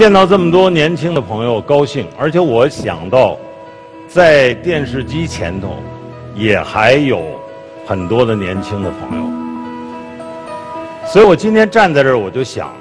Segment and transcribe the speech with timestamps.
[0.00, 2.06] 见到这么多年轻的朋友，高兴。
[2.16, 3.36] 而且我想到，
[4.08, 5.76] 在电视机前头，
[6.34, 7.20] 也还有
[7.86, 9.24] 很多的年轻的朋友。
[11.06, 12.72] 所以我今天站在这儿，我就想，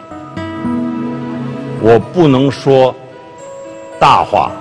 [1.81, 2.95] 我不能说
[3.99, 4.53] 大话、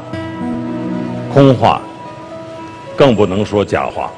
[1.32, 1.80] 空话，
[2.96, 4.10] 更不能说假话。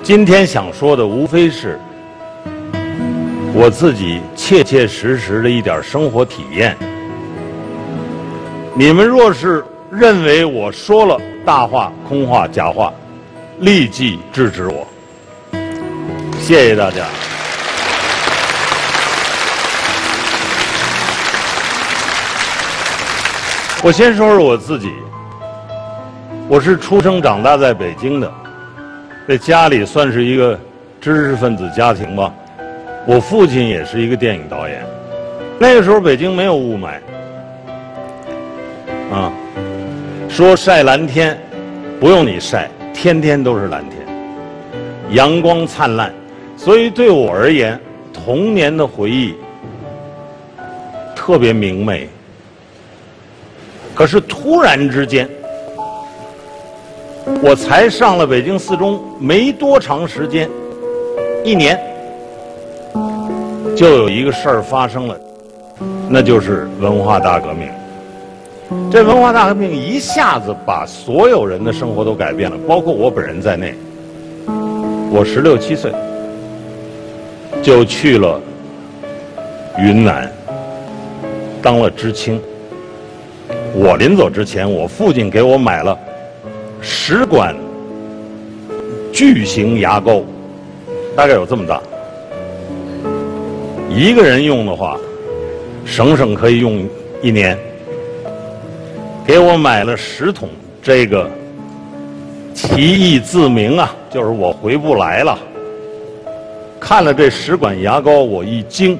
[0.00, 1.80] 今天想说的，无非是
[3.58, 6.76] 我自己切切实实的一点生活体验。
[8.74, 12.92] 你们若是认为我说了大话、空话、假话，
[13.60, 14.86] 立即制止我。
[16.38, 17.06] 谢谢大家。
[23.82, 24.92] 我先说说我自己，
[26.46, 28.30] 我是出生长大在北京的。
[29.26, 30.60] 在家里算是一个
[31.00, 32.30] 知识分子家庭吧。
[33.06, 34.84] 我父亲也是一个电影导演。
[35.58, 36.98] 那个时候北京没有雾霾，
[39.12, 39.32] 啊，
[40.28, 41.38] 说晒蓝天，
[42.00, 44.06] 不用你晒，天天都是蓝天，
[45.10, 46.12] 阳光灿烂。
[46.56, 47.80] 所以对我而言，
[48.12, 49.36] 童年的回忆
[51.14, 52.08] 特别明媚。
[53.94, 55.28] 可是突然之间。
[57.42, 60.48] 我才上了北京四中没多长时间，
[61.44, 61.78] 一年，
[63.76, 65.14] 就有一个事儿发生了，
[66.08, 67.68] 那就是文化大革命。
[68.90, 73.74] 这文化大革命一下子把所有人的生活都改变了，包括我本人在内。
[75.10, 75.92] 我十六七岁
[77.62, 78.40] 就去了
[79.78, 80.32] 云南
[81.62, 82.40] 当了知青。
[83.74, 85.96] 我临走之前，我父亲给我买了。
[86.80, 87.54] 十管
[89.12, 90.22] 巨型牙膏，
[91.14, 91.80] 大概有这么大，
[93.96, 95.00] 一个人用的话，
[95.86, 96.86] 省省可以用
[97.22, 97.58] 一年。
[99.26, 100.50] 给我买了十桶
[100.82, 101.26] 这个
[102.52, 105.38] 其意自明啊，就是我回不来了。
[106.78, 108.98] 看了这十管牙膏，我一惊，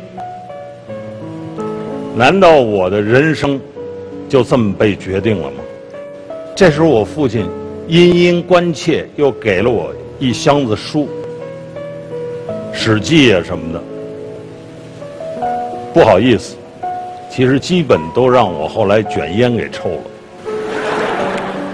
[2.14, 3.60] 难道我的人生
[4.30, 5.58] 就这么被决定了吗？
[6.56, 7.46] 这时候我父亲。
[7.86, 11.06] 殷殷关切，又给了我一箱子书，
[12.76, 13.80] 《史记》啊什么的。
[15.96, 16.56] 不好意思，
[17.30, 20.00] 其实基本都让我后来卷烟给抽了。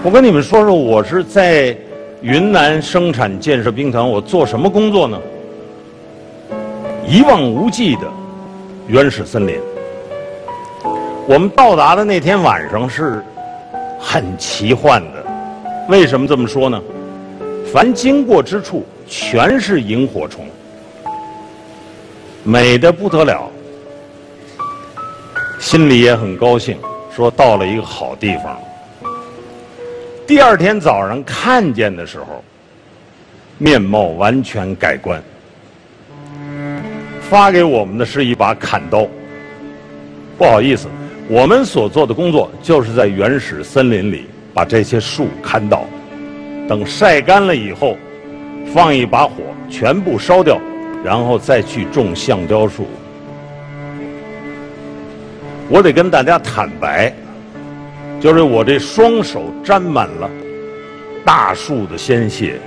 [0.04, 1.76] 我跟你们说说，我是在
[2.20, 5.18] 云南生产建设兵团，我做什么工作呢？
[7.04, 8.02] 一望无际的
[8.86, 9.58] 原始森林。
[11.26, 13.24] 我们到达的那天晚上是
[13.98, 15.24] 很奇幻的。
[15.88, 16.80] 为什么这么说呢？
[17.72, 20.44] 凡经过之处，全是萤火虫，
[22.44, 23.50] 美的不得了，
[25.62, 26.76] 心里也很高兴，
[27.14, 28.60] 说到了一个好地方。
[30.26, 32.42] 第二天早上看见的时候，
[33.58, 35.22] 面貌完全改观。
[37.30, 39.06] 发给我们的是一把砍刀。
[40.36, 40.88] 不好意思，
[41.28, 44.26] 我们所做的工作就是在原始森林里。
[44.52, 45.86] 把这些树砍倒，
[46.68, 47.96] 等晒干了以后，
[48.74, 49.32] 放一把火，
[49.70, 50.60] 全部烧掉，
[51.02, 52.86] 然后再去种橡胶树。
[55.72, 57.10] 我得跟大家坦白，
[58.20, 60.28] 就是我这双手沾满了
[61.24, 62.60] 大树的鲜血。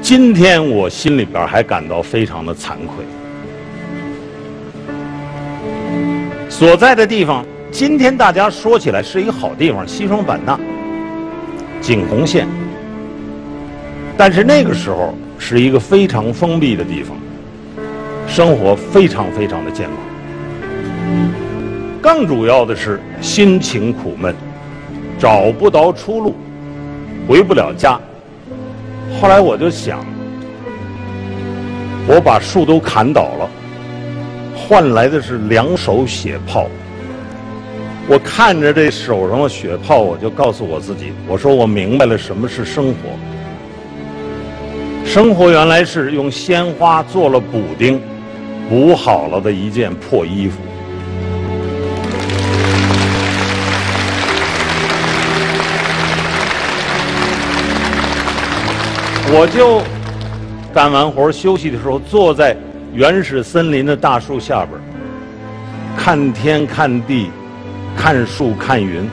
[0.00, 3.04] 今天我心里边还感到非常的惭愧。
[6.48, 7.44] 所在的地方。
[7.72, 10.56] 今天大家说起来是一个好地方，西双版纳，
[11.80, 12.46] 景洪县。
[14.16, 17.16] 但是那个时候是一个非常封闭的地方，
[18.36, 19.96] 生活非常非常的艰难。
[22.02, 24.34] 更主要的是心情苦闷，
[25.16, 26.34] 找不到出路，
[27.28, 27.96] 回不了家。
[29.20, 30.04] 后来我就想，
[32.08, 33.48] 我把树都砍倒了，
[34.56, 36.66] 换来的是两手血泡。
[38.08, 42.94] 我看着这手上的血泡，我就告诉我自己：“我说我明白了什么是生活。
[45.04, 48.00] 生活原来是用鲜花做了补丁，
[48.68, 50.58] 补好了的一件破衣服。”
[59.36, 59.82] 我就
[60.72, 62.56] 干完活休息的时候，坐在
[62.92, 64.78] 原始森林的大树下边
[65.96, 67.30] 看天看地。
[67.96, 69.08] 看树看云，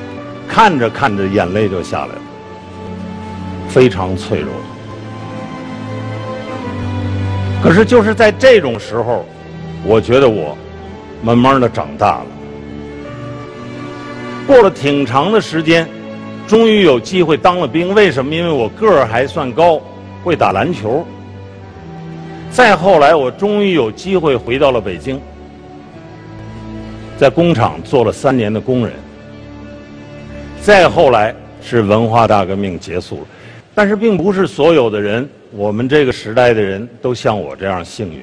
[0.49, 2.21] 看着看着眼泪就下来了，
[3.69, 4.49] 非常脆弱。
[7.61, 9.23] 可是就是在这种时候，
[9.85, 10.57] 我觉得我
[11.23, 12.25] 慢慢的长大了。
[14.47, 15.87] 过了挺长的时间，
[16.47, 17.93] 终于有机会当了兵。
[17.93, 18.33] 为什么？
[18.33, 19.81] 因为我个儿还算高，
[20.23, 21.05] 会打篮球。
[22.51, 25.21] 再后来，我终于有机会回到了北京，
[27.17, 28.93] 在工厂做了三年的工人。
[30.61, 33.27] 再后来是文化大革命结束了，
[33.73, 38.21] 但是并不是所有的人，我们这个时代的人都像我这样幸运。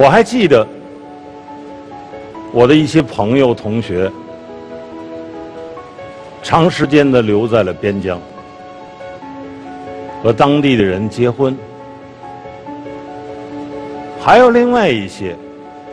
[0.00, 0.64] 我还记得
[2.52, 4.08] 我的一些朋友同学，
[6.40, 8.16] 长时间的留在了边疆。
[10.22, 11.56] 和当地的人结婚，
[14.20, 15.36] 还有另外一些，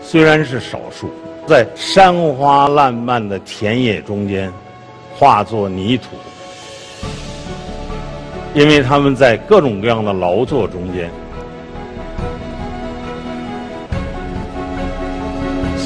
[0.04, 1.10] 虽然是少数，
[1.48, 4.54] 在山花烂漫的田野中间
[5.16, 6.10] 化作泥土，
[8.54, 11.10] 因为他们在各种各样的劳作中间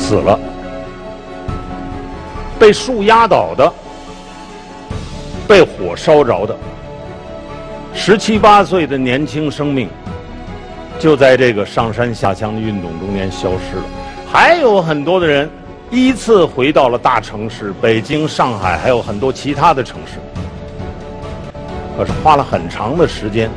[0.09, 0.39] 死了，
[2.57, 3.71] 被树压倒的，
[5.47, 6.55] 被火烧着的。
[7.93, 9.87] 十七八岁的年轻生命，
[10.97, 13.83] 就在这个上山下乡的运动中间消失了。
[14.33, 15.47] 还有很多的人
[15.91, 20.13] 依次回到了大城市，北京、上海，还有很多其他的城市。
[21.95, 23.47] 可是花了很长的时间，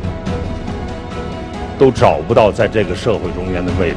[1.78, 3.96] 都找不到在这个社会中间的位置。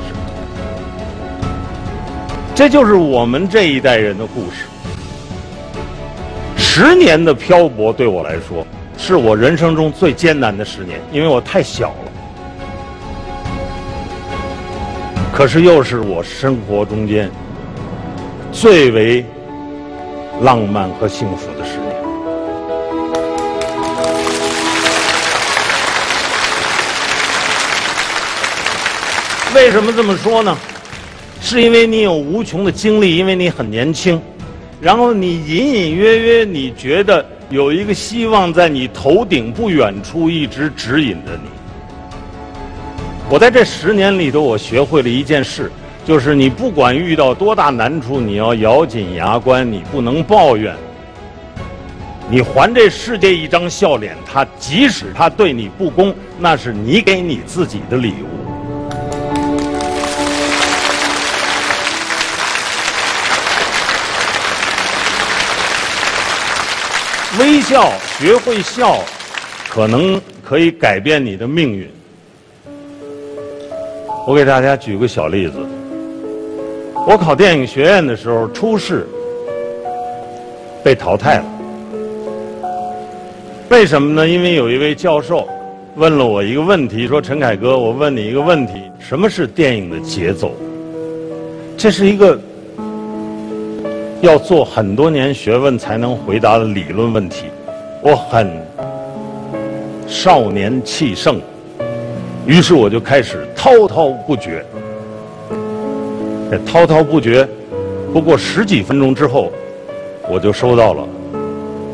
[2.56, 4.66] 这就是我们这一代人的故事。
[6.58, 8.66] 十年的漂泊对我来说。
[8.98, 12.12] 是我人生中最艰难的十年，因为我太小了。
[15.34, 17.30] 可是又是我生活中间
[18.54, 19.26] 最为
[20.42, 21.94] 浪漫和幸福的十年。
[29.54, 30.58] 为什么这么说呢？
[31.46, 34.20] 是因为你有无穷的精力，因为你很年轻，
[34.82, 37.24] 然后你隐隐约约你觉得。
[37.52, 41.50] 有一个希望在你头顶不远处一直指引着你。
[43.30, 45.72] 我在这十年里头，我学会了一件事，
[46.04, 50.76] 就是你不管遇到多大难处，你要咬紧牙关，你不能抱怨。
[52.28, 58.45] 你还这世界一张笑脸，他即使他对你不公，那是你给你自己的礼物。
[67.38, 69.04] 微笑，学会笑，
[69.70, 71.90] 可能可以改变你的命运。
[74.26, 75.54] 我给大家举个小例子。
[77.08, 79.06] 我考电影学院的时候，初试
[80.82, 81.46] 被淘汰了。
[83.70, 84.28] 为什么呢？
[84.28, 85.48] 因为有一位教授
[85.96, 90.56] 问了我一个问题，说：“陈凯歌，我问你一个问题，什么是电影的节奏？”
[91.78, 92.40] 这是一个。
[94.22, 97.46] 要做很多年学问才能回答的理论问题，
[98.02, 98.50] 我很
[100.08, 101.40] 少年气盛，
[102.46, 104.66] 于是我就开始滔滔不绝。
[106.50, 107.48] 这滔滔不绝，
[108.14, 109.52] 不过十几分钟之后，
[110.30, 111.08] 我就收到了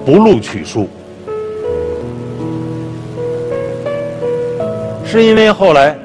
[0.06, 0.88] 不录取书，
[5.06, 5.98] 是因为后来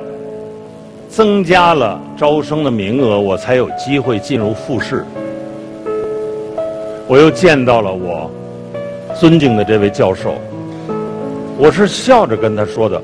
[1.09, 5.05] 增加了招生的名额，我才有机会进入复试。
[7.09, 8.29] 我又见到了我
[9.15, 10.35] 尊敬的这位教授，
[11.57, 13.01] 我是笑着跟他说的：“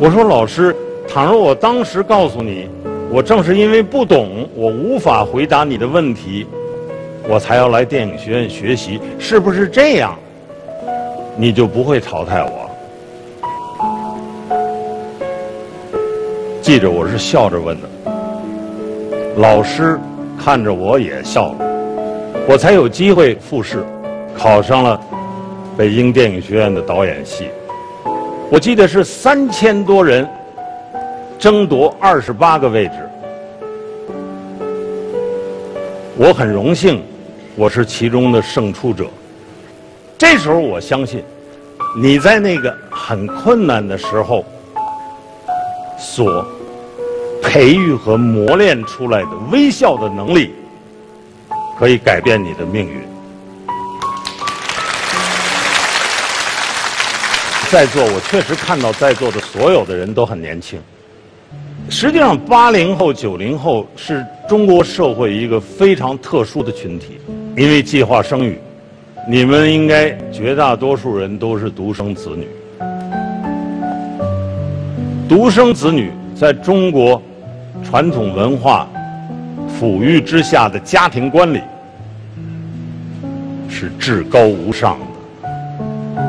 [0.00, 0.74] 我说老师，
[1.06, 2.68] 倘若我当时告诉你，
[3.10, 6.46] 我正是因为不懂，我无法回答你的问题，
[7.28, 10.18] 我才要来电影学院学习，是不是这样？
[11.36, 12.68] 你就不会淘汰我？”
[16.60, 17.88] 记着，我是笑着问的，
[19.36, 19.96] 老师
[20.36, 21.61] 看着我也笑了。
[22.48, 23.84] 我才有机会复试，
[24.36, 25.00] 考上了
[25.76, 27.48] 北京电影学院的导演系。
[28.50, 30.28] 我记得是三千多人
[31.38, 32.94] 争夺二十八个位置，
[36.16, 37.02] 我很荣幸，
[37.54, 39.06] 我是其中的胜出者。
[40.18, 41.22] 这时候我相信，
[41.96, 44.44] 你在那个很困难的时候
[45.96, 46.44] 所
[47.40, 50.52] 培育和磨练出来的微笑的能力。
[51.82, 53.02] 可以改变你的命运。
[57.72, 60.80] 在座，我确实看到在座的所有的人都很年轻。
[61.90, 67.18] 实际上，八零后、九零后是中国社会一个非常特殊的群体，
[67.56, 68.60] 因为计划生育，
[69.28, 72.46] 你们应该绝大多数人都是独生子女。
[75.28, 77.20] 独生子女在中国
[77.82, 78.88] 传统文化。
[79.80, 81.60] 抚育之下的家庭观里
[83.72, 86.22] 是至高无上的，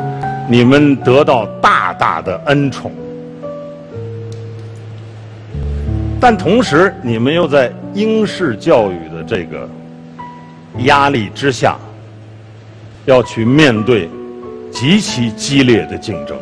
[0.49, 2.89] 你们得到大大的恩宠，
[6.21, 9.69] 但同时你们又在英式教育的这个
[10.85, 11.77] 压力之下，
[13.05, 14.09] 要去面对
[14.71, 16.37] 极其激烈的竞争，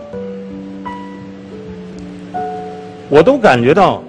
[3.10, 4.04] 我都感觉到。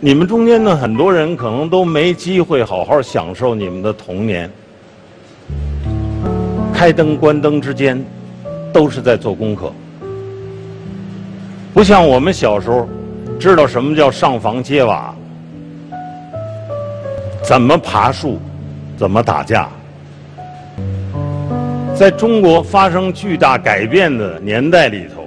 [0.00, 4.50] 你们中间的很多人可能都没机会好好享受你们的童年，
[6.84, 7.98] 开灯关灯之间，
[8.70, 9.72] 都是在做功课。
[11.72, 12.86] 不像我们小时候，
[13.40, 15.14] 知道什么叫上房揭瓦，
[17.42, 18.38] 怎么爬树，
[18.98, 19.66] 怎么打架。
[21.94, 25.24] 在中国发生巨大改变的年代里头。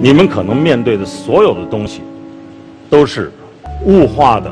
[0.00, 2.00] 你们可能面对的所有的东西，
[2.88, 3.30] 都是
[3.84, 4.50] 物化的、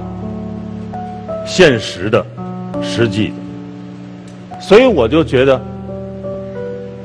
[1.46, 2.22] 现实的、
[2.82, 3.34] 实际的，
[4.60, 5.60] 所以我就觉得，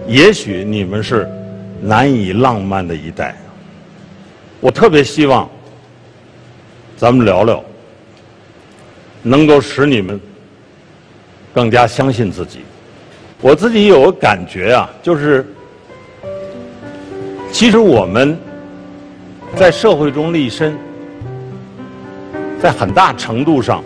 [0.08, 1.28] 也许你们是
[1.82, 3.36] 难以浪漫的一代。
[4.60, 5.50] 我特别希望，
[6.98, 7.64] 咱们聊聊，
[9.22, 10.20] 能够使你们
[11.54, 12.60] 更加相信自己。
[13.42, 15.46] 我自己有个感觉啊，就是。
[17.52, 18.36] 其实我们
[19.56, 20.76] 在社会中立身，
[22.60, 23.84] 在很大程度上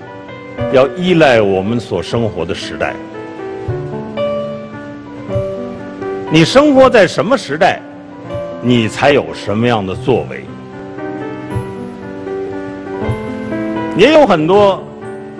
[0.71, 2.95] 要依赖我们所生活的时代。
[6.29, 7.79] 你生活在什么时代，
[8.61, 10.43] 你才有什么样的作为。
[13.95, 14.83] 也有很多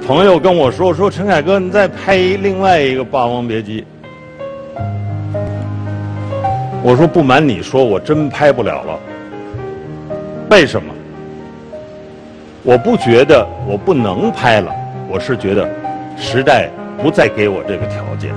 [0.08, 3.82] 朋友跟我说：“说陈凯歌，你再拍另外一个《霸王别姬》。”
[6.82, 8.98] 我说不瞒你说，我真拍不了了。
[10.50, 10.94] 为什么？
[12.64, 14.74] 我不觉得我不能拍了，
[15.10, 15.70] 我是觉得
[16.18, 16.70] 时代
[17.04, 18.32] 不再给我这个条件。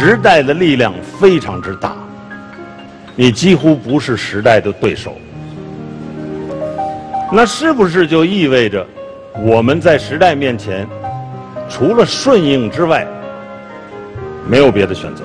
[0.00, 1.92] 时代的力量非常之大，
[3.16, 5.12] 你几乎不是时代的对手。
[7.32, 8.86] 那是不是就意味着
[9.42, 10.86] 我们在时代面前，
[11.68, 13.04] 除了顺应之外，
[14.46, 15.24] 没有别的选择？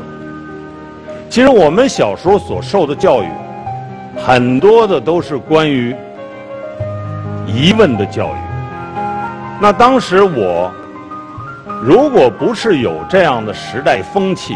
[1.29, 3.27] 其实我们小时候所受的教育，
[4.25, 5.95] 很多的都是关于
[7.45, 8.37] 疑问的教育。
[9.61, 10.73] 那当时我
[11.82, 14.53] 如果不是有这样的时代风气，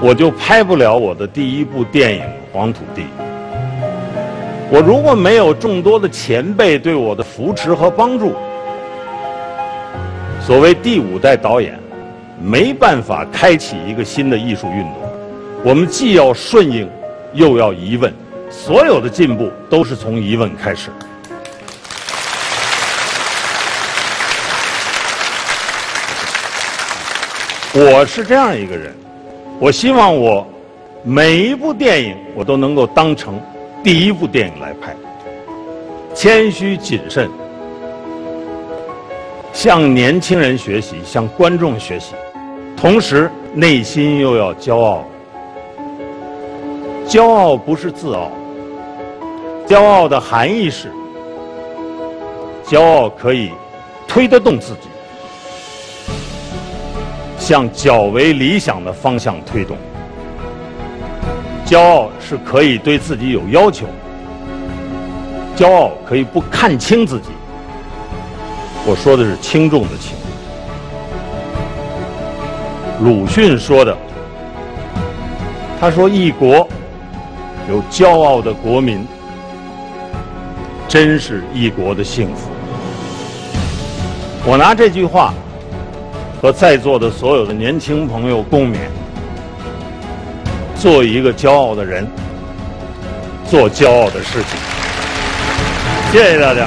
[0.00, 2.22] 我就拍不了我的第一部电影
[2.52, 3.02] 《黄土地》。
[4.70, 8.34] 我如果没有众多的前辈对我的扶持和帮助，
[10.40, 11.78] 所谓第五代导演，
[12.40, 14.94] 没办法开启一个新的艺术运动。
[15.64, 16.88] 我们既要顺应，
[17.32, 18.12] 又要疑问，
[18.48, 20.90] 所有的进步都是从疑问开始。
[27.74, 28.94] 我是这样一个人，
[29.58, 30.46] 我希望我
[31.02, 33.40] 每一部电影我都能够当成
[33.82, 34.94] 第一部电影来拍，
[36.14, 37.30] 谦虚谨慎，
[39.54, 42.12] 向年轻人学习，向观众学习，
[42.76, 45.02] 同时内心又要骄傲。
[47.08, 48.30] 骄傲不是自傲，
[49.66, 50.92] 骄傲的含义是，
[52.66, 53.50] 骄傲可以
[54.06, 54.88] 推得动自己，
[57.42, 59.76] 向较为理想的方向推动。
[61.66, 63.86] 骄傲是可以对自己有要求，
[65.56, 67.30] 骄傲可以不看清自己。
[68.86, 70.14] 我说的是轻重的轻。
[73.02, 73.96] 鲁迅说的，
[75.80, 76.68] 他说一国。
[77.70, 79.06] 有骄傲的国民，
[80.88, 82.50] 真是一国的幸福。
[84.44, 85.32] 我拿这句话
[86.42, 88.78] 和在座的所有的年轻朋友共勉：
[90.74, 92.04] 做一个骄傲的人，
[93.48, 94.58] 做骄傲的事情。
[96.10, 96.66] 谢谢大家。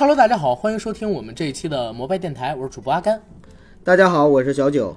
[0.00, 3.20] Hello，大家好，欢迎收听我们这一期的摩拜电台，我是主播阿甘。
[3.84, 4.96] 大家好，我是小九。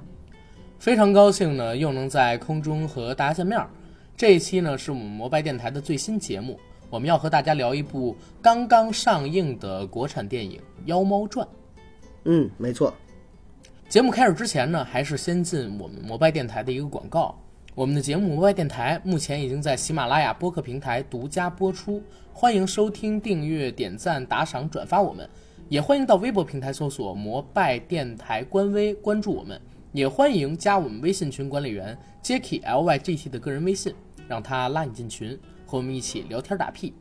[0.80, 3.70] 非常高兴呢，又能在空中和大家见面儿。
[4.16, 6.58] 这一期呢，是我们摩拜电台的最新节目，
[6.90, 11.46] 我们要和大家聊一部刚刚上映的国产电影《妖猫传》。
[12.24, 12.94] 嗯，没错。
[13.90, 17.38] 节目开始之前呢，还是先进我们摩拜电台的一个广告。
[17.76, 22.02] 我们的节目摩拜电台目前已经在喜马拉雅播客平台独家播出，
[22.36, 25.30] 欢迎收听、订阅、点赞、打赏、转发我们，
[25.70, 29.62] 也欢迎到微博平台搜索“摩拜电台”官微关注我们，
[29.92, 33.94] 也欢迎加我们微信群管理员 Jacky L Y G T 的个人微信，
[34.28, 36.92] 让他拉你进群，和我们一起聊天打屁。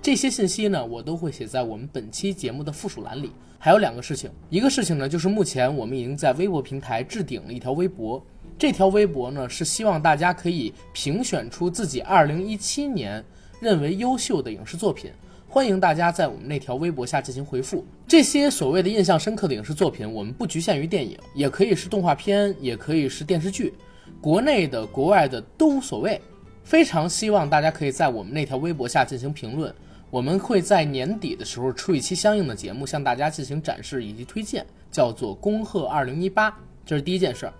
[0.00, 3.30] 这些信息呢，我都会写在我们本期节目的附属栏里。
[3.58, 8.24] 还有两个事情，一个事情呢，就是目前我们已经在微博平台置顶了一条微博。
[8.56, 13.24] 这条微博呢，是希望大家可以评选出自己2017年
[13.60, 15.10] 认为优秀的影视作品。
[15.50, 17.84] 欢迎大家在我们那条微博下进行回复。
[18.06, 23.72] 这些所谓的印象深刻的影视作品，我们不局限于电影，也可以是动画片，也可以是电视剧，
[24.20, 26.20] 国内的、国外的都无所谓。
[26.62, 29.74] 非常希望大家可以在我们那条微博下进行评论。
[30.10, 36.54] 我们会在年底的时候出一期相应的节目，向大家进行展示以及推荐，叫做“恭贺二零一八”。
[36.84, 37.52] 这是第一件事儿。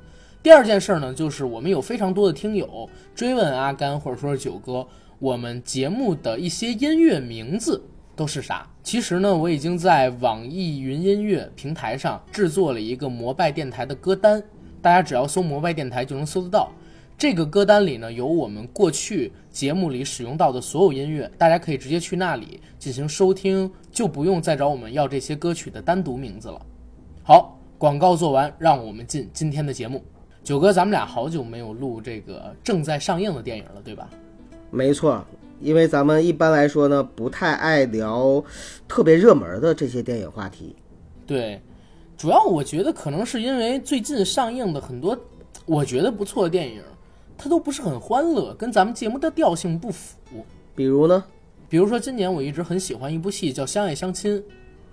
[0.43, 4.87] 第二件事儿呢，就是我们有非常多的听友追问阿甘或者说是九哥，
[5.21, 7.83] 我们节目的一些音乐名字
[8.15, 8.69] 都是啥？
[8.85, 14.41] 其实呢，我已经在网易云音乐平台上制作了一个摩拜电台的歌单，
[14.81, 16.71] 大家只要搜摩拜电台就能搜得到。
[17.17, 26.65] 这个歌单里呢，有我们过去节目里使用到的所有音乐，大家可以直接去那里进行收听，就不用再找我们要这些歌曲的单独名字了。
[27.25, 30.01] 好，广告做完，让我们进今天的节目。
[30.45, 34.09] 九哥，咱们俩好久没有录这个正在上映的电影了，对吧？
[34.71, 35.25] 没错，
[35.61, 38.45] 因为咱们一般来说呢，不太爱聊
[38.87, 40.77] 特别热门的这些电影话题。
[41.27, 41.61] 对，
[42.17, 45.19] 主要我觉得可能是因为最近上映的很多
[45.67, 46.83] 我觉得不错的电影，
[47.37, 50.17] 它都不是很欢乐，跟咱们节目的调性不符。
[50.75, 51.25] 比如呢？
[51.69, 54.39] 比如说今年我一直很喜欢一部戏叫《相爱相亲》，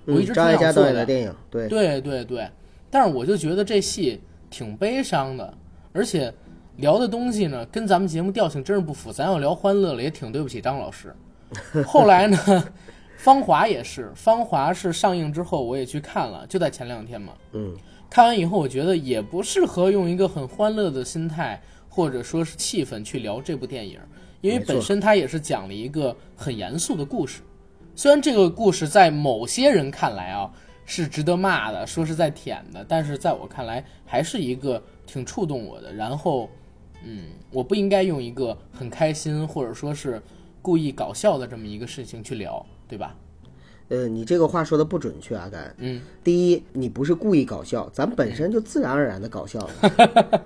[0.06, 2.50] 我一直挺张艾嘉想做的导演的电影，对，对对对，
[2.90, 4.20] 但是我就觉得这戏
[4.50, 5.54] 挺悲伤的，
[5.94, 6.34] 而且
[6.78, 9.12] 聊的东西呢跟咱们节目调性真是不符。
[9.12, 11.16] 咱要聊欢乐了，也挺对不起张老师。
[11.86, 12.38] 后来呢，
[13.18, 17.34] 《芳华》也是，《芳华》是上映之后我也去看了，就在前两天嘛。
[17.54, 17.76] 嗯，
[18.10, 24.00] 看完以后，我觉得也不适合用一个很欢乐的心态或者说是气氛去聊这部电影，
[24.42, 27.42] 因为本身它也是讲了一个很严肃的故事。
[27.96, 30.52] 虽然这个故事在某些人看来啊
[30.86, 35.94] 是值得骂的，说是在舔的，但是在我看来还是一个挺触动我的。
[35.94, 36.50] 然后，
[37.06, 40.22] 嗯，我不应该用一个很开心或者说是
[40.62, 43.16] 故意搞笑的这么一个事情去聊，对吧？
[43.90, 45.74] 呃，你这个话说的不准确，阿甘。
[45.78, 50.44] 嗯，第一，你不是故意搞笑，咱本身就自然而然的搞笑了。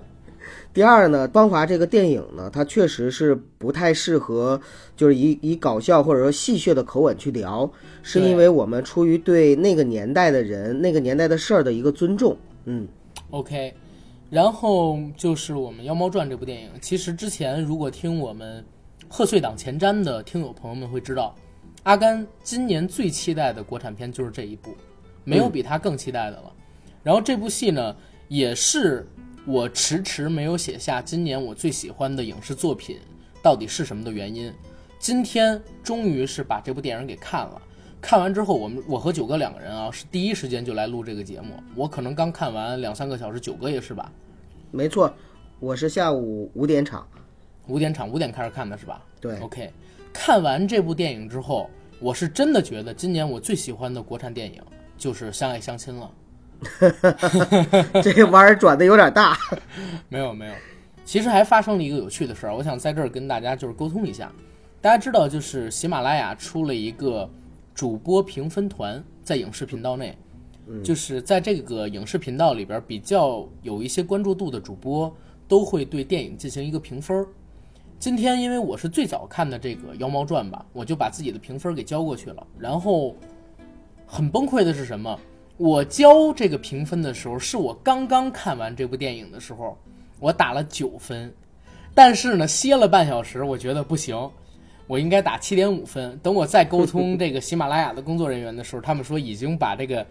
[0.72, 4.60] 第二呢，《芳华》这个电影呢，它确实是不太适合，
[4.94, 7.68] 就是以以搞笑或者说戏谑的口吻去聊，
[8.02, 12.36] 是因为我们出于对那个年代的人、那个年代的事儿的一个尊重。
[12.66, 12.86] 嗯
[13.30, 13.74] ，OK，
[14.30, 16.70] 然后就是我们《妖猫传》这部电影。
[16.80, 18.64] 其实之前如果听我们
[19.08, 21.34] 贺岁档前瞻的听友朋友们会知道，
[21.82, 24.72] 阿甘今年最期待的国产片就是这一部，
[25.24, 26.52] 没有比他更期待的了。
[27.02, 27.96] 然后这部戏呢，
[28.28, 29.04] 也是
[29.44, 32.98] 我迟迟没有写下今年我最喜欢的影视作品
[33.42, 34.52] 到底是什么的原因。
[35.00, 37.60] 今天终于是把这部电影给看了。
[38.00, 41.62] 看完之后，我们我和九哥两个人啊，是第一时间就来录这个节目。
[41.74, 44.10] 我可能刚看完两三个小时，九哥也是吧？
[44.70, 45.12] 没错，
[45.58, 47.06] 我是下午五点场。
[47.68, 49.00] 五点场五点开始看的是吧？
[49.20, 49.70] 对，OK，
[50.12, 54.60] 看完这部电影之后，我是真的觉得今年我最喜欢的国产电影
[54.96, 56.10] 就是《相爱相亲》了。
[58.02, 59.36] 这个弯儿转的有点大。
[60.08, 60.54] 没有没有，
[61.04, 64.32] 其实还发生了一个有趣的事儿，我想在这儿跟大家就是沟通一下。
[64.80, 67.28] 大家知道，就是喜马拉雅出了一个
[67.74, 70.16] 主播评分团，在影视频道内，
[70.84, 75.12] 就是在这个影视频道里边比较有一些关注度的主播，
[75.48, 77.26] 都会对电影进行一个评分。
[77.98, 82.46] 今天因为我是最早看的这个《妖猫传》吧，我就把自己的评分给交过去了。
[82.58, 83.14] 然后
[84.06, 85.18] 很崩溃的是什么？
[85.58, 89.76] 我交这个评分的时候，是我刚刚看完这部电影的时候，
[90.18, 91.30] 我打了九分。
[91.94, 94.16] 但是呢，歇了半小时，我觉得不行，
[94.90, 96.18] 我应该打七点五分。
[96.20, 100.04] 等我再沟通这个喜马拉雅的工作人员的时候，他们说已经把这个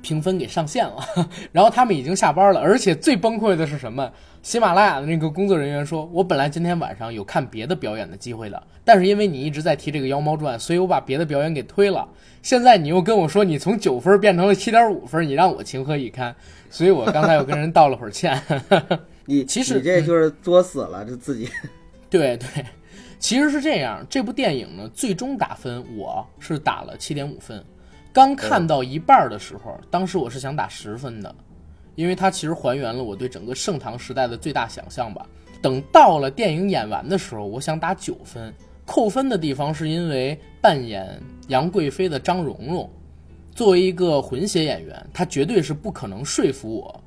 [0.00, 1.04] 评分给上线了，
[1.50, 4.08] 然后他们已经下班了，而且最崩溃的是什么？
[4.42, 12.06] 喜马拉雅的那个工作人员说：“我本来今天晚上有看别的表演的机会的，但是因为你一直在提这个《妖猫传》，所以我把别的表演给推了。
[12.42, 16.32] 现在你又跟我说你从九分变成了七点五分，你让我情何以堪？
[16.70, 18.38] 所以我刚才又跟人道了会儿歉。
[19.24, 21.48] 你其实你这就是作死了，这自己。
[22.10, 22.46] 对对，
[23.24, 24.06] 其实是这样。
[24.10, 27.64] 这部电影呢，最终打分我是打了七点五分。
[28.12, 31.34] 刚看到一半的时候，当时我是想打十分的，
[31.94, 35.26] 因为它其实还原了我对整个盛唐时代的最大想象吧。
[35.62, 38.52] 等到了电影演完的时候，我想打九分。
[38.84, 42.90] 扣分的地方是因为扮演杨贵妃的张蓉蓉，
[43.54, 47.02] 作为一个混血演员，她绝对是不可能说服我，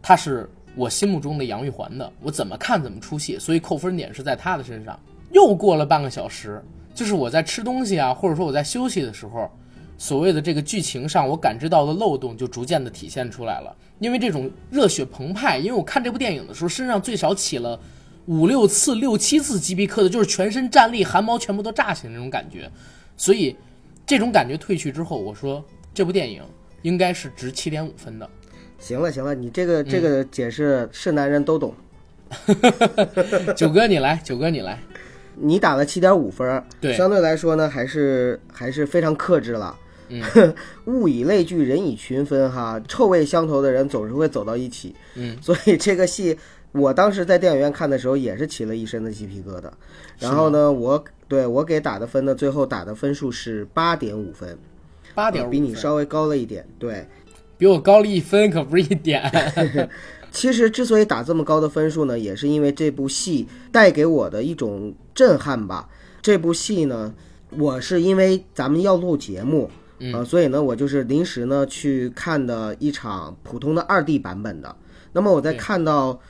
[0.00, 4.96] 她是我心目中的杨玉环的，我怎么看怎么出戏，所以扣分点是在她的身上。
[5.36, 9.50] 又过了半个小时，就是我在吃东西啊，或者说我在休息的时候，
[9.98, 13.76] 所谓的这个剧情上我感知到的漏洞就逐渐的体现出来了。
[13.98, 17.78] 因为这种热血澎湃，因为我看这部电影的时候，身上最少起了
[18.24, 22.70] 五六次、六七次鸡皮疙瘩，就是全身站立，汗毛全部都炸起来那种感觉。
[23.14, 23.54] 所以
[24.06, 26.42] 这种感觉褪去之后，我说这部电影
[26.80, 28.26] 应该是值七点五分的。
[28.78, 31.74] 行了行了，你这个这个解释是男人都懂。
[33.54, 34.78] 九哥你来，九哥你来，
[35.38, 39.76] 你打了七点五分儿，对相对来说呢，还是还是非常克制了。
[40.08, 40.22] 嗯
[40.86, 44.94] 物以类聚，人以群分，哈，臭味相投的人总是会走到一起。
[45.16, 46.38] 嗯，所以这个戏，
[46.70, 49.64] 我当时在电影院看的时候也是起了一身的鸡皮疙瘩。
[50.18, 54.56] 然后呢，我对我给打的分呢，最后打的分数是八点五分，
[55.12, 56.64] 八点比你稍微高了一点。
[56.78, 57.04] 对，
[57.58, 59.20] 比我高了一分，可不是一点。
[60.36, 65.88] 其实之所以打这么高的分数呢，也是因为这部戏带给我的一种震撼吧。
[66.20, 67.14] 这部戏呢，
[67.56, 69.70] 我是因为咱们要录节目，
[70.12, 74.76] 呃，所以呢，我就是临时呢去看的一场普通的二 D 版本的。
[75.14, 76.20] 那么我在看到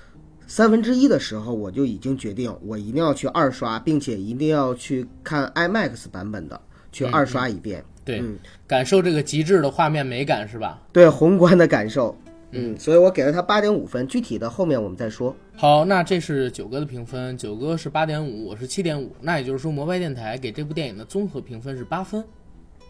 [0.47, 6.61] 三分之一的时候，我就已经决定我一定要去二刷，并且一定要去看 IMAX 版本的，
[6.93, 7.85] 去二刷一遍。
[8.05, 8.39] 对，嗯
[8.69, 10.81] 感受这个极致的画面美感是吧？
[10.93, 12.17] 对宏观的感受，
[12.53, 14.07] 嗯，所以我给了他八点五分。
[14.07, 15.35] 具体的后面我们再说。
[15.57, 22.25] 好，那这是九哥的评分，九哥是八点五，我是七点五，那也就是说，摩拜电台给这部电影的综合评分是八分，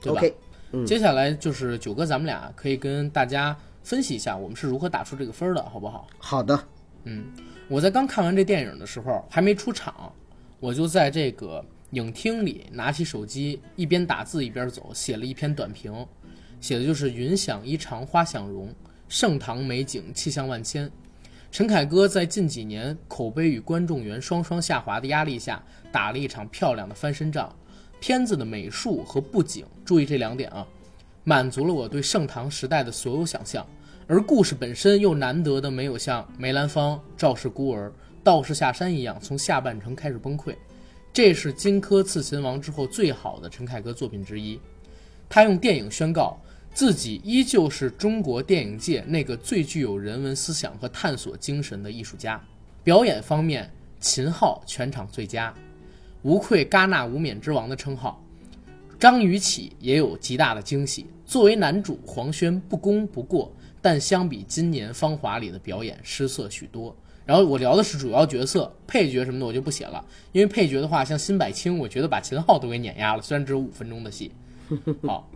[0.00, 6.06] 对吧 OK，接下来就是九哥，咱们俩可以跟大家分析一下我们是如何打出这个分儿的，好不好？
[6.18, 6.58] 好的，
[7.04, 7.24] 嗯
[7.68, 10.12] 我在刚看完这电影的时候，还没出场，
[10.60, 16.06] 我就在这个影厅里拿起手机，一边打字一边走，写了一篇短评，
[16.60, 18.68] 写的就是“云想衣裳花想容，
[19.08, 20.90] 盛唐美景气象万千”。
[21.52, 27.54] 陈凯歌在近几年口碑与观众缘双双下滑的压力下，打了一场漂亮的翻身仗。
[27.98, 30.66] 片子的美术和布景，注意这两点啊，
[31.24, 33.66] 满足了我对盛唐时代的所有想象。
[34.06, 37.90] 而故事本身又难得的没有像梅兰芳、赵氏孤儿、
[38.22, 40.54] 道士下山一样从下半程开始崩溃，
[41.12, 44.60] 这是荆轲刺秦王之后最好的陈凯歌作品之一。
[45.28, 46.38] 他用电影宣告
[46.76, 52.38] 自己依旧是中国电影界那个最具有人文思想和探索精神的艺术家。
[52.84, 55.54] 表演方面，秦昊全场最佳，
[56.20, 58.22] 无愧戛纳无冕之王的称号。
[58.98, 66.94] 张雨绮也有极大的惊喜，作为男主黄轩不攻不过，但相比今年《芳华》里的表演失色许多。
[67.24, 74.30] 然后我聊的是主要角色，配角什么的我就不写了，因为配角的话，像辛柏青，我觉得把秦昊都给碾压了，虽然只有五分钟的戏。
[75.04, 75.26] 好，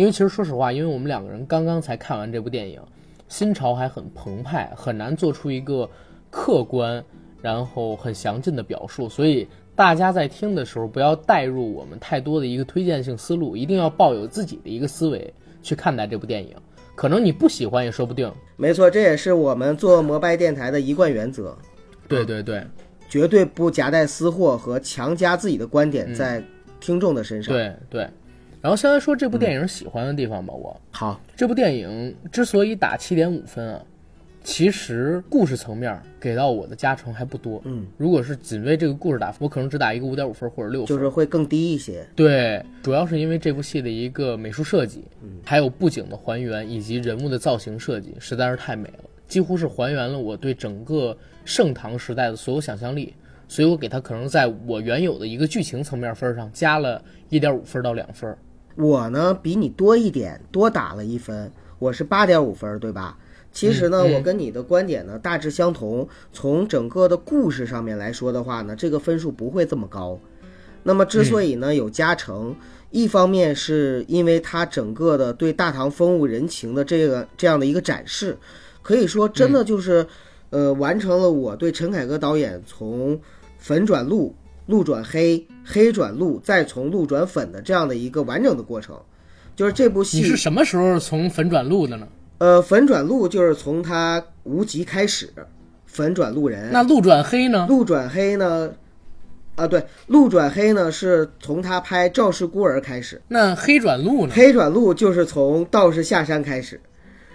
[0.00, 2.80] 因为其实说实话，因为我们两个人刚刚才看完这部电影，
[3.28, 5.86] 心潮还很澎湃，很难做出一个
[6.30, 7.04] 客观
[7.42, 16.56] 然后很详尽的表述，所以大家在听的时候不要带入我们太多的一个推荐性思路，一定要抱有自己的一个思维去看待这部电影。
[16.94, 18.32] 可能你不喜欢也说不定。
[18.56, 21.54] 没错，这也是我们做摩拜电台的一贯原则，
[22.08, 22.64] 对对对
[23.06, 26.42] 绝对不夹带私货和强加自己的观点在
[26.80, 28.08] 听众的身上。，对对。
[28.60, 33.82] 然后先来说这部电影喜欢的地方吧，我好，这部电影之所以打七点五分啊，
[34.44, 37.62] 其实故事层面给到我的加成还不多。
[37.64, 40.86] 嗯，如果是仅为这个故事打分，我可能只打一个五点五分或者六分。
[40.86, 42.06] 就是会更低一些。
[42.14, 45.04] 对，主要是因为这部戏的一个美术设计，
[45.44, 53.14] 还有布景的还原以及人物的造型设计，实在是太美了，几乎是还原了我对整个盛唐时代的所有想象力。
[53.48, 58.36] 所以我给它可能在我原有的一个剧情层面分上加了一点五分到两分。
[58.76, 63.18] 我呢比你多一点，多打了一分，我是八点五分，对吧？
[63.52, 66.08] 其实呢，我跟你的观点呢大致相同。
[66.32, 70.18] 从整个的故事上面来说的话呢，这个分数不会这么高。
[70.84, 72.54] 那么之所以呢有加成，
[72.90, 78.38] 一方面是因为它整个的对大唐风物人情的这个这样的一个展示，
[78.82, 80.06] 可以说真的就是，
[80.50, 83.20] 呃，完成了我对陈凯歌导演从
[83.58, 84.32] 粉转绿、
[84.70, 88.96] 绿转黑、黑转路，再从路转粉的这样的一个完整的过程。
[89.56, 92.06] 就是这部戏你是什么时候从粉转路的呢？
[92.38, 95.28] 呃，粉转路就是从他无极开始，
[95.84, 96.70] 粉转路人。
[96.72, 97.66] 那路转黑呢？
[97.68, 98.70] 路转黑呢？
[99.56, 104.32] 啊，对，路转黑呢是从他拍《赵氏孤儿》开始，那黑转路呢？
[104.34, 106.80] 黑转路就是从道士下山开始，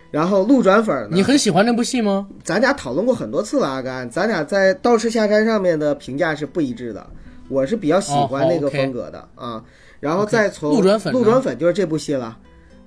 [0.09, 1.09] 然后路转粉呢？
[1.11, 2.27] 你很喜欢这部戏吗？
[2.43, 7.05] 咱俩讨论过很多次了，阿甘，咱俩在《道士下山》上面的评价是不一致的。
[7.47, 9.63] 我是比较喜欢那个风格的、啊，
[9.99, 12.37] 然后再从路转粉路转粉就是这部戏了，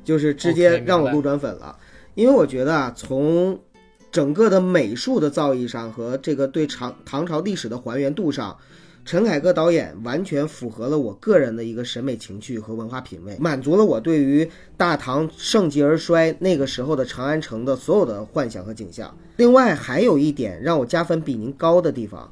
[0.04, 1.76] 就是直接让我路转粉了。
[2.14, 3.58] 因为我觉得啊，从
[4.10, 8.56] 整个的美术的造诣上和这个对唐唐朝历史的还原度上，
[9.04, 19.16] 陈凯歌导演完全符合了我个人的一个审美情趣和文化品味，满足了我对于大唐盛极而衰那个时候的长安城的所有的幻想和景象。
[19.36, 22.28] 另外还有一点让我加分比您高的地方，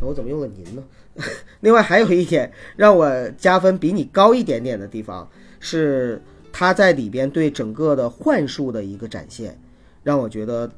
[0.00, 0.82] 我怎么用了您呢？
[1.60, 5.28] 另外还有一点让我加分比你高一点点的地方
[5.60, 6.20] 是
[6.52, 9.58] 他在里边对整个的幻术的一个展现，
[10.02, 10.70] 让我觉得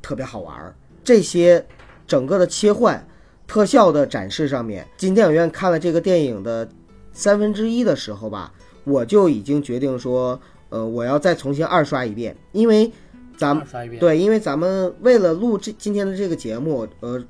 [0.00, 0.74] 特别好玩儿。
[1.04, 1.64] 这些
[2.06, 3.06] 整个的切换、
[3.46, 6.68] 特效的展示上面，进电影院看了这个电影的
[7.12, 8.52] 三分之一的时候吧，
[8.84, 12.90] 我就已经决定说，呃，我要再重新二刷一遍，因为
[13.36, 13.66] 咱们。
[13.98, 17.22] 对，因为咱们为了录这今天的这个节目，呃，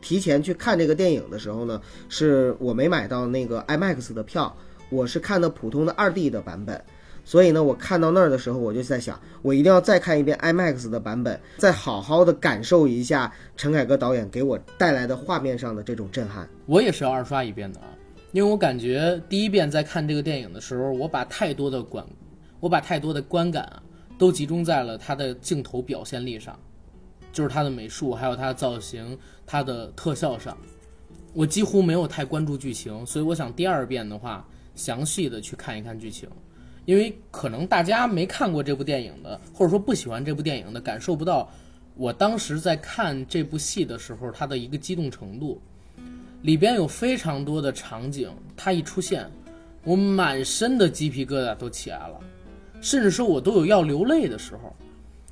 [0.00, 4.56] 提前去看这个电影的时候呢，是我没买到那个 IMAX 的票，
[4.88, 6.82] 我是看的普通的二 D 的版本。
[7.22, 16.48] 所以呢，我看到那儿的时候，我就在想，我一定要再看一遍 IMAX 的版本，再好好的感受一下陈凯歌导演给我带来的画面上的这种震撼。
[16.66, 17.86] 我也是要二刷一遍的啊，
[18.32, 22.04] 因为我感觉第一遍在看这个电影的时候，我把太多的观，
[22.58, 23.82] 我把太多的观感啊，
[24.18, 26.58] 都集中在了它的镜头表现力上，
[27.32, 30.56] 就是它的美术，还有它的造型、它的特效上，
[31.32, 36.28] 我几乎没有太关注剧情，所以我想第二遍的话，详细的去看一看剧情。
[36.86, 41.48] 因为可能大家没看过这部电影的，或者说不喜欢这部电影的，感受不到
[41.94, 45.60] 我当时在看这部戏的时候它的一个激动程度。
[46.42, 49.30] 里边有非常多的场景，它一出现，
[49.84, 52.18] 我满身的鸡皮疙瘩都起来了，
[52.80, 54.74] 甚至说我都有要流泪的时候。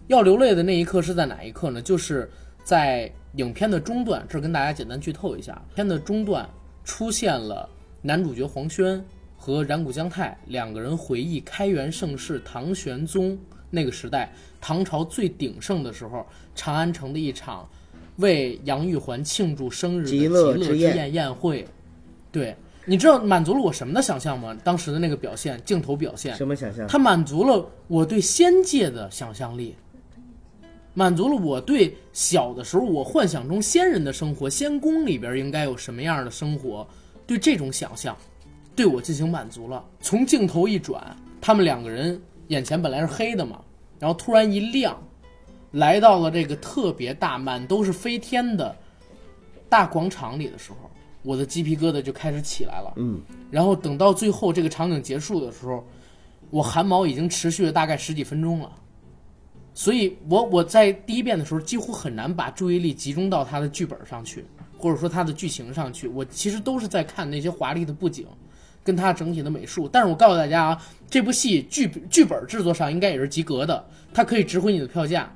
[0.08, 1.80] 要流泪的那一刻是在哪一刻呢？
[1.80, 2.28] 就是
[2.64, 6.48] 在影片的中段，这儿跟大家简单剧透一下，片的中段
[6.82, 7.68] 出现了
[8.00, 9.04] 男主角黄轩
[9.36, 13.38] 和染谷将太两个人回忆开元盛世唐玄宗
[13.70, 17.68] 那个时代，唐朝最鼎盛的时候，长安城的一场
[18.16, 21.66] 为杨玉环庆祝生日的极乐之宴宴会。
[22.32, 24.56] 对，你知道满足了我什么的想象吗？
[24.64, 26.86] 当时的那个表现，镜头表现，什么想象？
[26.88, 29.74] 它满足了我对仙界的想象力，
[30.94, 36.86] 满足了我对小的时候我幻想中仙人的生活，仙宫里边应该有什么样的生活，
[37.26, 38.16] 对这种想象，
[38.74, 39.84] 对我进行满足了。
[40.00, 43.60] 从镜头一转，他们两个人眼前本来是黑的嘛，
[44.00, 45.00] 然后突然一亮，
[45.72, 48.74] 来到了这个特别大、满都是飞天的
[49.68, 50.90] 大广场里的时候，
[51.22, 52.92] 我的鸡皮疙瘩就开始起来了。
[52.96, 53.20] 嗯，
[53.50, 55.86] 然后等到最后这个场景结束的时候，
[56.50, 58.72] 我汗毛已经持续了大概十几分钟了。
[59.78, 64.44] 所以我我在第一遍的时候几乎很难把注意力集中到它的剧本上去，
[64.76, 66.08] 或者说它的剧情上去。
[66.08, 68.26] 我其实都是在看那些华丽的布景，
[68.82, 69.88] 跟它整体的美术。
[69.88, 75.32] 但是我告诉大家啊，这部戏剧剧本制作上应该也是及格的，它可以值回你的票价。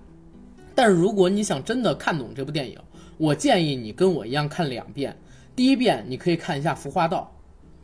[0.74, 2.76] 但是如果你想真的看懂这部电影，
[3.18, 5.16] 我建议你跟我一样看两遍。
[5.54, 7.32] 第一遍你可以看一下《服化道》，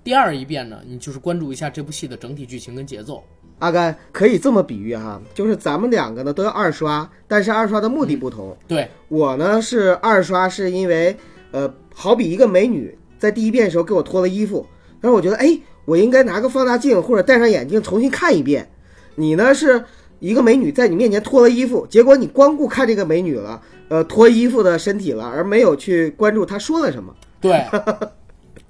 [0.08, 3.22] 第二一遍呢，你就是关注一下这部戏的整体剧情跟节奏。
[3.58, 8.56] 阿甘可以这么比喻哈，就是咱们两个呢都要二刷，但是二刷的目的不同。
[8.66, 11.14] 对，我呢是二刷，是因为
[11.50, 14.66] 呃，好比一个美女在第一遍的时候给我脱了衣服，
[15.02, 18.66] 然后我觉得哎，我应该拿个放大镜或者戴上眼镜重新看一遍。
[19.14, 19.84] 你呢是
[20.20, 27.14] 一个美女在你面前脱了衣服，结果你光顾看这个美女了，呃，脱衣服的身体了，而没有去关注她说了什么。
[27.42, 27.62] 对，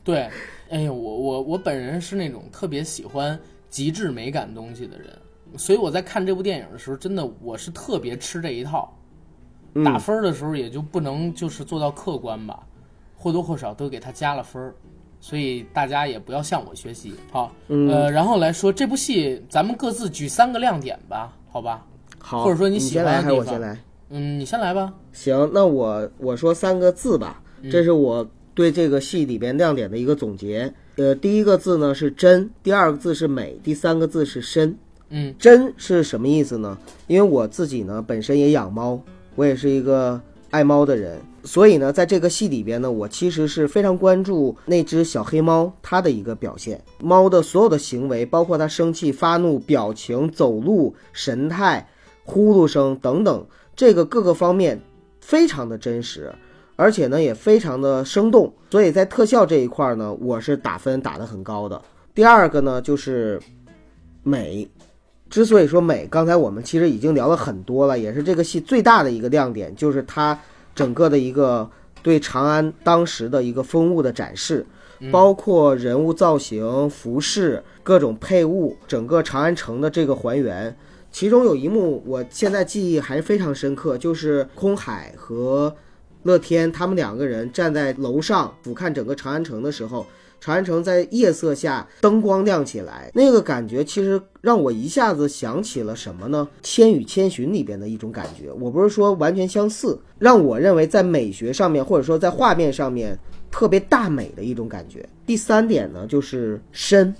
[0.02, 0.28] 对，
[0.70, 3.38] 哎呀，我我我本人是那种特别喜欢
[3.70, 5.06] 极致美感东西的人，
[5.56, 8.92] 所以我在看这部电影的时候，真的我是特别吃这一套。
[9.74, 12.66] 嗯打分儿的时候也就不能就是做到客观吧，
[13.16, 14.74] 或多或少都给他加了分儿，
[15.20, 17.14] 所以大家也不要向我学习。
[17.30, 21.86] 好，嗯呃，然后来说这部戏，咱们各自举三个亮点吧，好吧？
[22.18, 23.78] 好，或者说你你喜欢的地方我先来？
[24.08, 24.92] 嗯，你先来吧。
[25.12, 28.26] 行，那我我说三个字吧，嗯这是我
[28.58, 30.74] 对这个戏里边亮点的一个总结。
[30.96, 34.76] 呃，第一个字呢是真，第二个字是美，第三个字是深。
[35.10, 36.76] 嗯，真是什么意思呢？
[37.06, 39.00] 因为我自己呢本身也养猫，
[39.36, 51.88] 我也是一个爱猫的人，所以呢，在这个戏里边呢，我其实是非常关注那只小黑猫它的一个表现，猫的所有的行为，包括它生气、发怒、表情、走路、神态、
[52.24, 54.80] 呼噜声等等，这个各个方面
[55.20, 56.34] 非常的真实，
[56.80, 61.82] 而且呢也非常的生动，所以在特效这一块呢，我是打分打得很高的。
[62.14, 63.40] 第二个呢就是
[64.22, 64.66] 美。
[65.28, 70.38] 之所以说美，刚才我们其实已经聊了很多了，也是这个戏最大的一个亮点，就是它
[70.72, 71.68] 整个的一个
[72.00, 74.64] 对长安当时的一个风物的展示，
[75.10, 80.74] 包括人物造型、服饰、各种配物，整个长安城的这个还原。
[81.10, 85.74] 其中有一幕我现在记忆还是非常深刻，就是空海和
[86.22, 90.06] 乐天他们两个人站在楼上俯瞰整个长安城的时候。
[90.40, 96.46] 长安城在夜色下灯光亮起来，那个感觉其实让我一下子想起了什么呢？
[96.62, 98.48] 《千与千寻》里边的一种感觉。
[98.52, 103.18] 我不是说完全相似，让我认为在美学上面或者说在画面上面
[103.50, 105.04] 特别大美的一种感觉。
[105.26, 107.12] 第三点呢，就是深。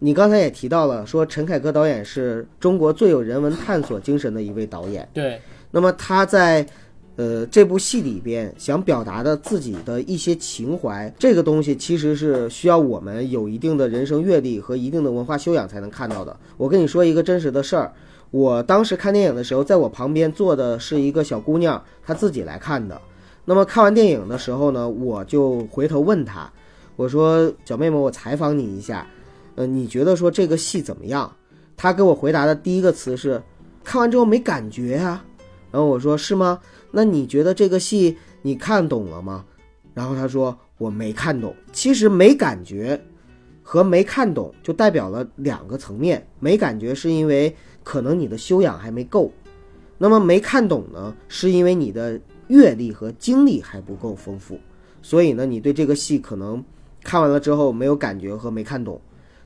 [0.00, 5.08] 你刚才也提到了，说陈凯歌导演是中国最有人文探索精神的一位导演。
[5.14, 6.66] 对，那么他在。
[7.16, 16.36] 呃，这部戏里边想表达的自己的一些情怀，这个东西其实是需要我们有一定的人生阅历和一定的文化修养才能看到的。
[16.58, 17.90] 我跟你说一个真实的事儿，
[18.30, 23.00] 我当时看电影的时候，在我旁边坐的是一个小姑娘，她自己来看的。
[23.46, 26.52] 那么看完电影的时候呢，我就回头问她，
[26.96, 29.06] 我说：“小妹妹，我采访你一下，
[29.54, 31.34] 呃，你觉得说这个戏怎么样？”
[31.78, 33.40] 她给我回答的第一个词是
[33.82, 35.24] ：“看完之后没感觉呀。”
[35.72, 36.58] 然后我说：“是吗？”
[36.90, 39.44] 那你觉得这个戏你看懂了吗？
[39.92, 41.54] 然后他说我没看懂。
[41.72, 43.02] 其实没感觉
[43.62, 46.26] 和没看懂就代表了两个层面。
[46.38, 49.32] 没感觉是因为可能你的修养还没够，
[49.96, 54.58] 那么没看懂呢，是因为你的阅历和经历还不够丰富。
[55.00, 56.62] 所以呢，你对这个戏可能
[57.02, 59.00] 看完了之后没有感觉和没看懂。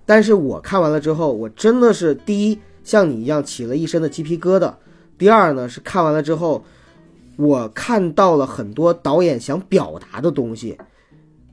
[0.05, 4.75] 但是我看完了之后，我真的是第一像你一样起了一身的鸡皮疙瘩。
[5.17, 6.65] 第二呢是看完了之后。
[7.41, 10.77] 我看到了很多导演想表达的东西，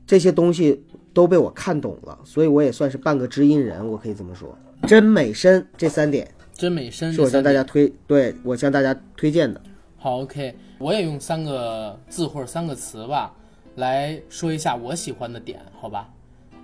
[0.06, 4.54] 这些东西都被我看懂了，所以我也算是半个知音人，我可以这么说。
[4.86, 9.58] 真美深这三点，真美深是我向大家推，对我向大家推荐的。
[9.96, 13.34] 好，OK，我也用三个字或者三个词吧，
[13.76, 16.06] 来说一下我喜欢的点，好吧？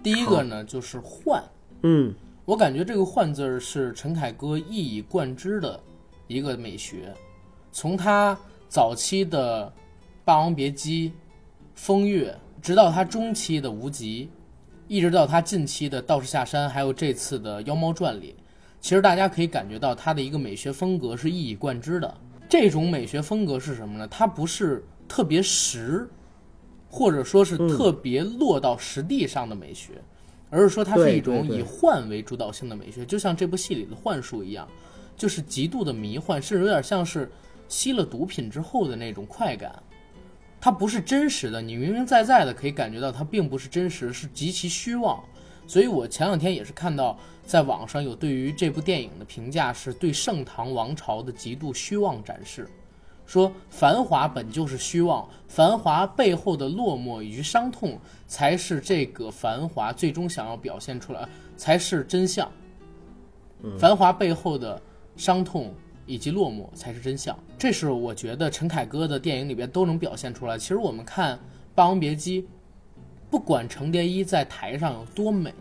[0.02, 1.42] 第一个呢就是幻，
[1.82, 5.80] 嗯，我感觉这个幻字是陈凯歌一以贯之的
[6.26, 7.10] 一个美学，
[7.72, 8.36] 从他。
[8.74, 9.72] 早期的
[10.24, 11.10] 《霸王别姬》、
[11.76, 14.24] 《风月》，直到他中期的《无极》，
[14.88, 18.34] 一直到他近期的《道士下山》，还有这次的《妖猫传》里，
[18.80, 22.12] 其实大家可以感觉到他的一个美学风格是一以贯之的。
[22.48, 24.08] 这种美学风格是什么呢？
[24.08, 26.10] 它不是特别实，
[26.90, 30.02] 或者说是特别落到实地上的美学，
[30.50, 34.68] 而是说它是一种以幻为主导性的美学，就像这部戏里的幻术一样，
[35.16, 37.30] 就是极度的迷幻，甚至有点像是。
[37.68, 39.82] 吸了毒品之后的那种快感，
[40.60, 45.22] 它不是真实的，你明明在在的可以感觉到它并不是真实，是极其虚妄。
[45.66, 52.68] 所以我前两天也是看到在网上有对于这部电影的评价，是对盛唐王朝的极度虚妄展示，
[53.24, 62.50] 说繁华本就是虚妄，繁华背后的落寞与伤痛才是这个繁华最终想要表现出来，才是真相。
[63.78, 64.80] 繁华背后的
[65.16, 65.74] 伤痛。
[66.06, 70.58] 以及落寞才是真相，这是我觉得陈凯歌的电影里边都能表现出来。
[70.58, 71.36] 其实我们看
[71.74, 72.42] 《霸王别姬》，
[73.30, 75.52] 不管程蝶衣在台上有多美，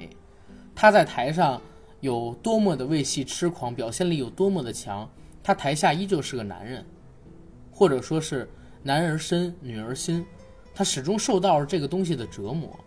[0.75, 1.62] 他在台上
[2.01, 5.10] 有多么的为戏痴狂，表现力有多么的强，
[5.41, 6.86] 他台下依旧是个男人，
[7.71, 8.49] 或者说是
[8.84, 10.25] 男儿身女儿心，
[10.75, 12.77] 他始终受到了这个东西的折磨，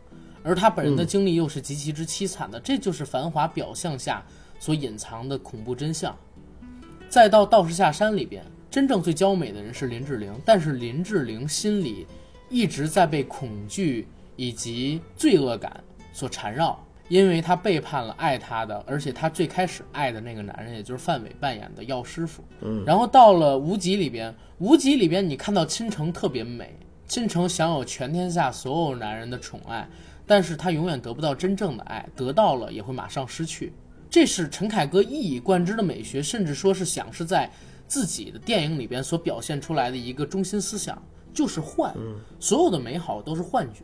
[0.43, 4.23] 而他本人的经历又是极其之凄惨的，这就是繁华表象下
[4.61, 6.15] 所隐藏的恐怖真相。
[7.09, 12.07] 再到道士下山里边，真正最娇美的人是林志玲，但是林志玲心里
[12.49, 22.45] 一直在被恐惧以及罪恶感所缠绕，因为她背叛了爱她的，而且她最开始爱的那个男人，也就是范伟扮演的药师傅。
[22.61, 29.89] 嗯，然后到了无极里边，无极里边你看到倾城特别美，倾城享有全天下所有男人的宠爱，
[30.27, 33.73] 但是她永远得不到真正的爱，得到了也会马上失去。
[34.17, 37.51] 这是陈凯歌一以贯之的美学，甚至说是想是在
[37.87, 40.97] 自己的电影里边所表现出来的一个中心思想，
[41.35, 41.95] 就是幻，
[42.41, 43.83] 所有的美好都是幻觉，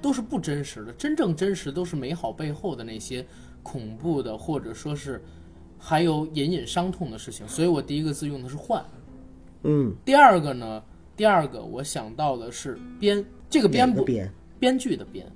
[0.00, 0.92] 都是不真实的。
[0.92, 3.26] 真正真实都是美好背后的那些
[3.64, 5.20] 恐怖的，或者说是
[5.76, 7.44] 还有隐隐伤痛的事情。
[7.48, 8.80] 所以我第一个字用的是幻。
[9.64, 10.80] 嗯，第二个呢，
[11.16, 14.32] 第二个我想到的是编，这个编不编？
[14.60, 15.26] 编剧的编，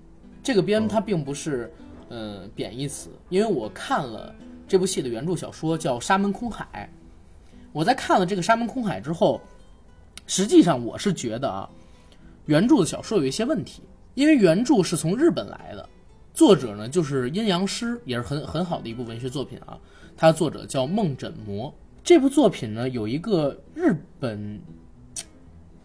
[0.45, 1.73] 这个编它并不是
[2.09, 4.35] 呃贬义词，因为我看了
[4.67, 6.91] 这部戏的原著小说叫《沙门空海》，
[7.73, 9.41] 我在看了这个《沙门空海》之后，
[10.27, 11.69] 实际上我是觉得啊，
[12.47, 13.83] 原著的小说有一些问题，
[14.15, 15.89] 因为原著是从日本来的，
[16.35, 19.79] 作者呢就是阴阳师，也是很很好的一部文学作品啊，
[20.17, 21.73] 它的作者叫梦枕魔。
[22.05, 24.61] 这部作品呢有一个日本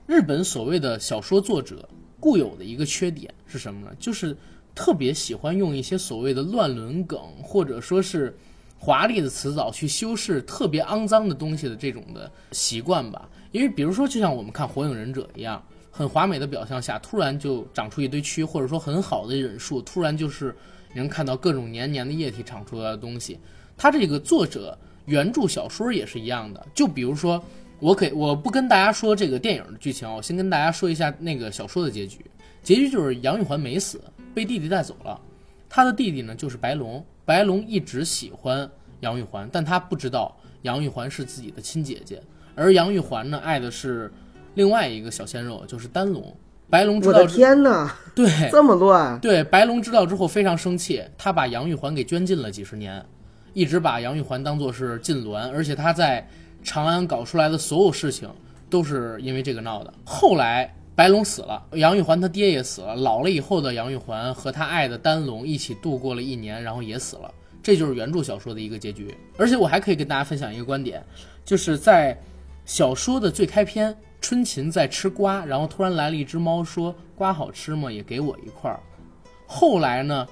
[0.06, 1.88] 日本所谓的小说作者
[2.20, 3.94] 固有的一个缺点是什么呢？
[4.00, 4.36] 就是
[4.76, 8.36] 特别喜欢用一些所谓的乱伦梗，或者说是
[8.78, 13.30] 华丽的词藻去修饰特别肮脏的东西的这种的习惯吧。
[13.52, 20.56] 因为比如说，就像我们看《火影忍者》一样，很华美的表象下，突然就长出一堆蛆，或者说很好的忍术，突然就是
[20.96, 23.40] 能看到各种黏黏的液体长出来的东西。
[23.78, 27.44] 他这个作者原著小说也是一样的，就比如说。
[27.80, 32.24] 我可以我不跟大家说这个电影的剧情，我先跟大家说一下那个小说的结局。
[32.62, 34.00] 结局就是杨玉环没死，
[34.34, 35.20] 被弟弟带走了。
[35.70, 38.70] 他的弟弟呢就是白龙，白龙一直喜欢
[39.00, 42.22] 杨玉环，但他不知道杨玉环是自己的亲姐姐，
[42.56, 44.12] 而杨玉环呢爱的是
[44.56, 46.36] 另外一个小鲜肉，就是丹龙。
[46.70, 49.20] 白龙知我的道天哪， 对这么乱！
[49.20, 53.04] 对，白龙知道之后非常生气，他把杨玉环给圈禁了几十年，
[53.54, 56.28] 一直把杨玉环当做是禁脔，而且他在
[56.64, 58.28] 长安搞出来的所有事情
[58.70, 59.94] 都是因为这个闹的。
[60.04, 67.34] 后来白龙死了，杨玉环他爹也死了，老了以后的杨玉环和他爱的丹龙一起度过了一年，然后也死了。
[67.64, 69.16] 这就是原著小说的一个结局。
[69.38, 71.04] 而且我还可以跟大家分享一个观点，
[71.44, 72.16] 就是在
[72.64, 77.92] 小说的最开篇，春琴在吃瓜，然后突然来了一只猫说：“瓜好吃吗？
[77.92, 78.80] 也给我一块儿。”
[79.48, 80.28] 后来呢，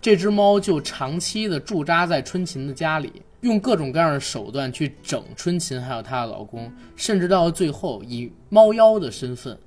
[0.00, 3.12] 这只猫就长期的驻扎在春琴的家里，
[3.42, 9.58] 用各种各样的手段去整春琴，还有她的老公，甚至到了最后以猫妖的身份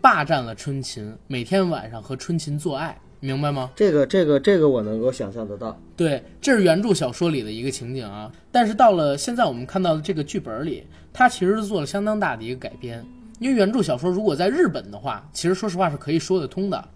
[0.00, 3.70] 霸占了春琴，每天晚上和春琴做爱，明白吗？
[3.74, 5.76] 这个这个这个我能够想象得到。
[5.96, 8.30] 对，这是原著小说里的一个情景啊。
[8.52, 13.04] 但是到了现在我们看到的这个剧本里，它其实是做了相当大的一个改编。
[13.40, 16.88] 因为原著小说如果在日本的话，其实说实话是可以说得通的，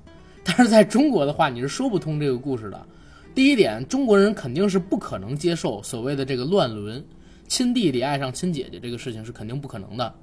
[0.45, 2.81] 但是在中国的话，你是说不通这个故事的。
[3.35, 7.05] 第一点，中国人肯定是不可能接受所谓的这个乱伦，
[7.49, 10.15] 亲弟弟爱上亲姐姐这个事情是肯定不可能的。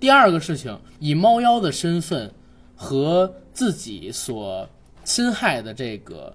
[0.00, 2.32] 第二个事情，以猫妖的身份
[2.74, 4.66] 和自己所
[5.04, 6.34] 侵害的这个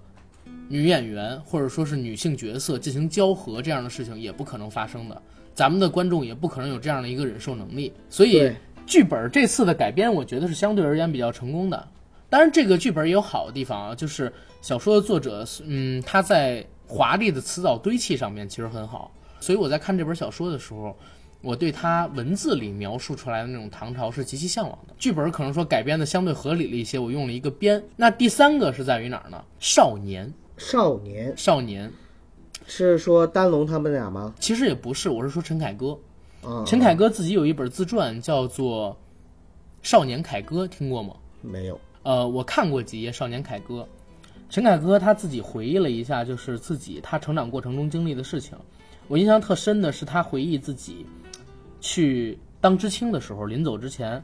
[0.68, 5.20] 女演员或者说是女性角色进行交合，这样的事情也不可能发生的。
[5.52, 8.52] 咱们的观众也不可能有这样的一个忍受能力，所以
[8.86, 11.88] 剧本这次的改编，我觉得是相对而言比较成功的。
[12.30, 19.10] 当然，这个剧本也有好的地方啊，就是小说的作者，嗯，他在华丽的词藻堆砌上面其实很好。
[19.40, 20.96] 所以我在看这本小说的时候，
[21.46, 24.92] 我对他文字里描述出来的那种唐朝是极其向往的。
[24.98, 27.80] 剧本可能说改编的相对合理了一些，我用了一个编。
[27.94, 29.40] 那第三个是在于哪儿呢？
[29.60, 31.88] 少年，少年少年，
[32.66, 34.34] 是说丹龙他们俩吗？
[34.40, 35.96] 其实也不是，我是说陈凯歌。
[36.42, 38.90] 啊，陈凯歌自己有一本自传，叫做
[39.88, 41.14] 《少年凯歌》，听过吗？
[41.42, 41.78] 没有。
[42.02, 43.86] 呃，我看过几页《少年凯歌》，
[44.50, 48.58] 陈凯歌他自己回忆了一下，就是自己他成长过程中经历的事情。
[49.06, 51.06] 我印象特深的是他回忆自己
[51.80, 54.22] 去当知青的时候，临走之前，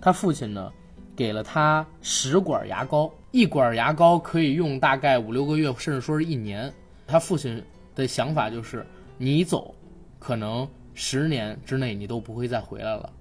[0.00, 0.72] 他父亲呢
[1.16, 6.72] 给了他十管牙膏，一管牙膏可以用大概五六个月，甚至说是一年。
[7.06, 7.62] 他父亲
[7.94, 8.86] 的想法就是，
[9.18, 9.74] 你走，
[10.18, 13.12] 可能十年之内你都不会再回来了。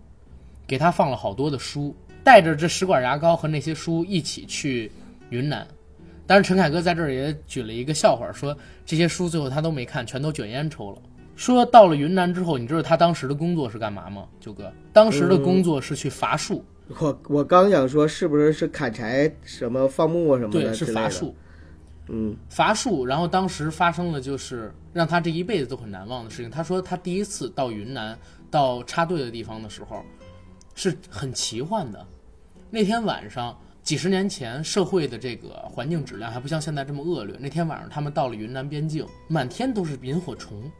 [0.67, 1.93] 给他放了好多的书，
[2.23, 4.89] 带着这十管牙膏和那些书一起去
[5.29, 5.67] 云南。
[6.25, 8.55] 但是陈凯歌在这儿也举了一个笑话，说
[8.85, 11.01] 这些书最后他都没看，全都卷烟抽了。
[11.41, 14.27] 说到了云南之后，你知道他当时的工作是干嘛吗？
[14.39, 16.63] 九哥，当时的工作是去伐树，
[16.99, 20.93] 我我刚想说，是不是是砍柴什么放牧什么对，的之类的？
[20.93, 21.35] 是伐树。
[22.09, 26.51] 嗯，伐树，然后当时发生了就是让他这一辈子都很难忘的事情。
[26.51, 28.15] 他说他第一次到云南
[28.51, 30.03] 到插队的地方的时候，
[30.75, 32.05] 是很奇幻的。
[32.69, 37.35] 那天晚上，几十年前社会的这个环境质量还不像现在这么恶劣。
[37.39, 40.71] 那天晚上他们到了云南边境，满天都是萤火虫，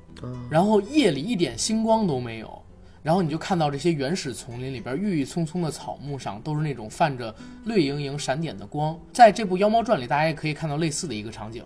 [0.49, 2.61] 然后夜里一点星光都没有。
[3.03, 7.33] 然后你就看到这些原始丛林里边郁郁葱葱的草木上都是那种泛着
[7.65, 8.95] 绿莹莹闪点的光。
[9.11, 11.65] 在这部《妖猫传》里，大家也可以看到类似的一个场景。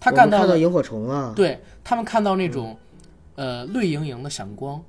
[0.00, 2.76] 他看到萤火虫啊，对他们看到那种，
[3.36, 4.82] 呃，绿莹莹的闪光，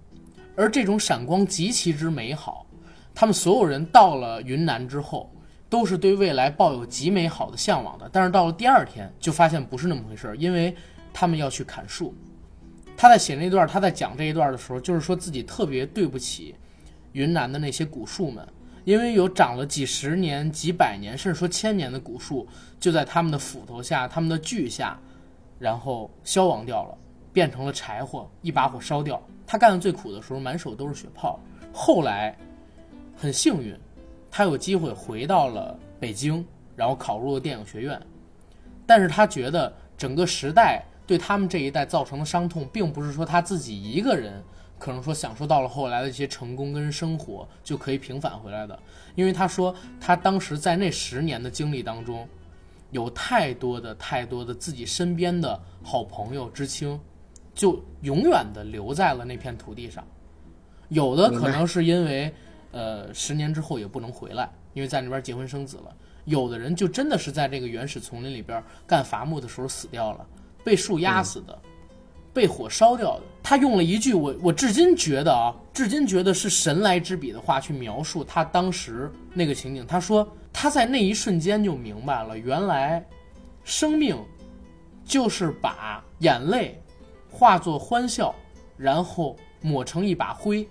[0.55, 2.65] 而这种闪光极其之美好。
[3.13, 5.31] 他们所有人到了云南之后，
[5.69, 8.09] 都是对未来抱有极美好的向往的。
[8.11, 10.75] 但是到了第二天，就发现不是那么回事儿，因为
[11.13, 12.13] 他们要去砍树。
[12.97, 16.55] 他在写那段，他在讲这一段的时候，就是说自己特别对不起
[17.11, 18.47] 云南的那些古树们，
[18.85, 22.47] 因为有长了几十年、几百年，甚至说千年的古树，
[22.79, 24.97] 就在他们的斧头下、他们的锯下，
[25.59, 26.97] 然后消亡掉了，
[27.33, 29.21] 变成了柴火，一把火烧掉。
[29.45, 31.37] 他干的最苦的时候，满手都是血泡。
[31.73, 32.33] 后来
[33.15, 33.77] 很幸运，
[34.35, 37.97] 他有机会回到了北京，然后考入了电影学院。
[38.85, 44.43] 但是他觉得整个时代对他们这一代造成的伤痛，并不是说他自己一个人
[44.77, 48.77] 可能说享受到了后来的一些成功跟生活就可以平反回来的。
[49.15, 52.27] 因为他说他当时在那十年的经历当中，
[52.91, 56.99] 有太多的太多的自己身边的好朋友知青，
[57.53, 60.05] 就永远的留在了那片土地上。
[60.89, 62.31] 有的可能是因为，
[62.75, 65.95] 呃，十年之后也不能回来，因为在那边结婚生子了。
[66.25, 70.27] 有的人就真的是在这个原始丛林里边干伐木的时候死掉了，
[70.61, 71.57] 被树压死的，
[72.33, 73.21] 被火烧掉的。
[73.41, 79.87] 他用了一句我我至今觉得啊，至今觉得是神来之笔的话去描述他当时那个情景。
[79.87, 83.01] 他说他在那一瞬间就明白了，原来
[83.63, 84.21] 生命
[85.05, 86.77] 就是把眼泪
[87.31, 88.35] 化作欢笑，
[88.75, 90.67] 然后抹成一把灰。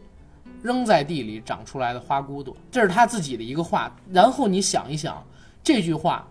[0.65, 3.95] 扔在地里长出来的花骨朵，这是他自己的一个话。
[4.11, 5.23] 然后你想一想，
[5.63, 6.27] 这句话，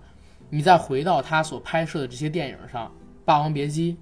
[0.50, 2.88] 你再回到他所拍摄的这些电影上，
[3.24, 3.94] 《霸王别姬》《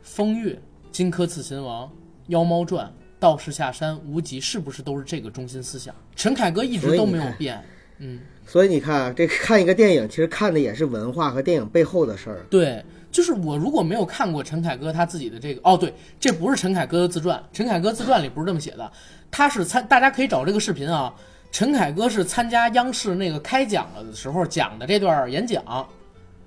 [0.00, 0.52] 风月》
[0.92, 1.86] 《荆轲刺秦王》
[2.28, 2.86] 《妖猫传》
[3.18, 5.92] 《道士下山》《无极》，是不是都是这个中心思想？
[6.14, 7.60] 陈凯歌一直都没有变。
[7.98, 12.46] 嗯，所以你看啊，这看一个电影，其实看的也是文化和电影背后的事儿。
[12.48, 12.80] 对，
[13.10, 18.90] 就是我如果没有看过陈凯歌他自己的这个，哦，对，这不是陈凯歌的自传，陈凯歌自传里不是这么写的。
[19.30, 21.12] 他是参，大家可以找这个视频啊。
[21.50, 25.64] 陈凯歌是参加央视那个开讲了的时候讲的这段演讲，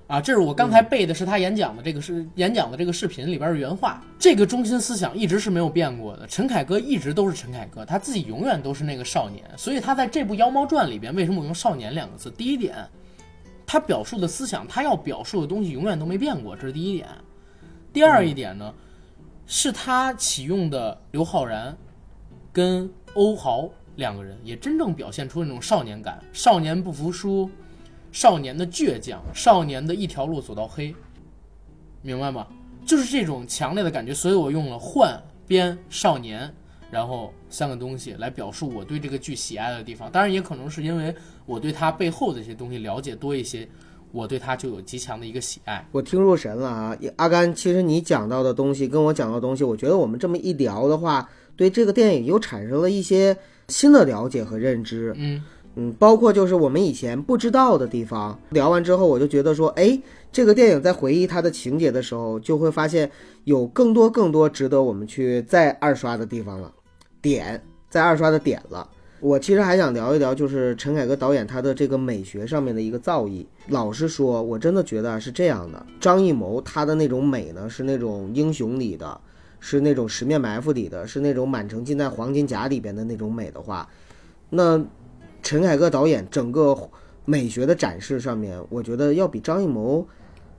[0.06, 4.04] 啊，这是我刚才背的是他演讲的这个是演讲的这个视频里边的原话。
[4.20, 6.28] 这个中心思想一直是没有变过的。
[6.28, 9.44] 陈凯歌一直都是陈凯歌，他自己永远都是那个少年。
[9.58, 12.30] 所以他在这部《妖猫传》里边，为什么我用少年两个字？
[12.30, 12.76] 第一点，
[13.72, 17.08] 他表述的思想，他要表述的东西永远都没变过，这是第一点。
[17.94, 18.74] 第二一点呢，
[19.48, 21.74] 是他启用的刘昊然。
[22.52, 27.50] 跟欧豪两个人也真正表现出那种少年感，少年不服输，
[28.12, 30.94] 少年的倔强，少年的一条路走到黑，
[32.02, 32.46] 明白吗？
[32.86, 35.18] 就是这种强烈的感觉，所以我用了幻
[35.48, 36.54] 边少年，
[36.92, 40.10] 然后三个东西来表述我对这个剧喜爱的地方。
[40.12, 41.14] 当然，也可能是因为
[41.46, 43.68] 我对它背后的一些东西了解多一些，
[44.12, 45.86] 我对它就有极强的一个喜爱。
[45.92, 51.30] 我听入神了啊，阿甘，其实你讲到的东西跟我讲到的东西，我觉得我们这么一聊的话。
[51.58, 53.38] 对这个电影又产生了一些
[53.68, 55.44] 新的了解和认知，嗯
[55.76, 58.40] 嗯，包括就是我们以前不知道的地方。
[58.50, 60.00] 聊完之后，我就觉得说，哎，
[60.32, 63.12] 这个电影在回忆它的情节的时候，就会发现
[63.44, 66.74] 有更多更多值得我们去再二刷的地方了，
[67.22, 68.90] 点在二刷的点了。
[69.20, 73.46] 我其实还想聊一聊，就是陈凯歌导演他的这个美学上面的一个造诣。
[73.68, 79.22] 老实说，我真的觉得是这样的，张艺谋他的那种美呢，是那种英雄里的。
[79.64, 83.88] 是那种十面埋伏里的，是那种满城尽带黄金甲里边的那种美的话，
[84.50, 84.84] 那
[85.44, 86.76] 陈凯歌导演整个
[87.26, 90.04] 美学的展示上面，我觉得要比张艺谋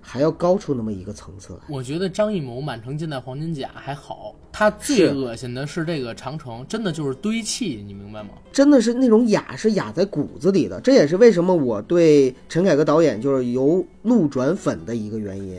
[0.02, 1.60] 还要高出那么一个层次来。
[1.68, 8.30] 我觉得张艺谋满城尽带黄金甲还好，他最恶心的是这个长城，真的就是堆砌，你明白吗？
[8.52, 15.58] 真的是那种雅是雅在骨子里的，这也是为什么我对陈凯歌导演就是由路转粉的一个原因。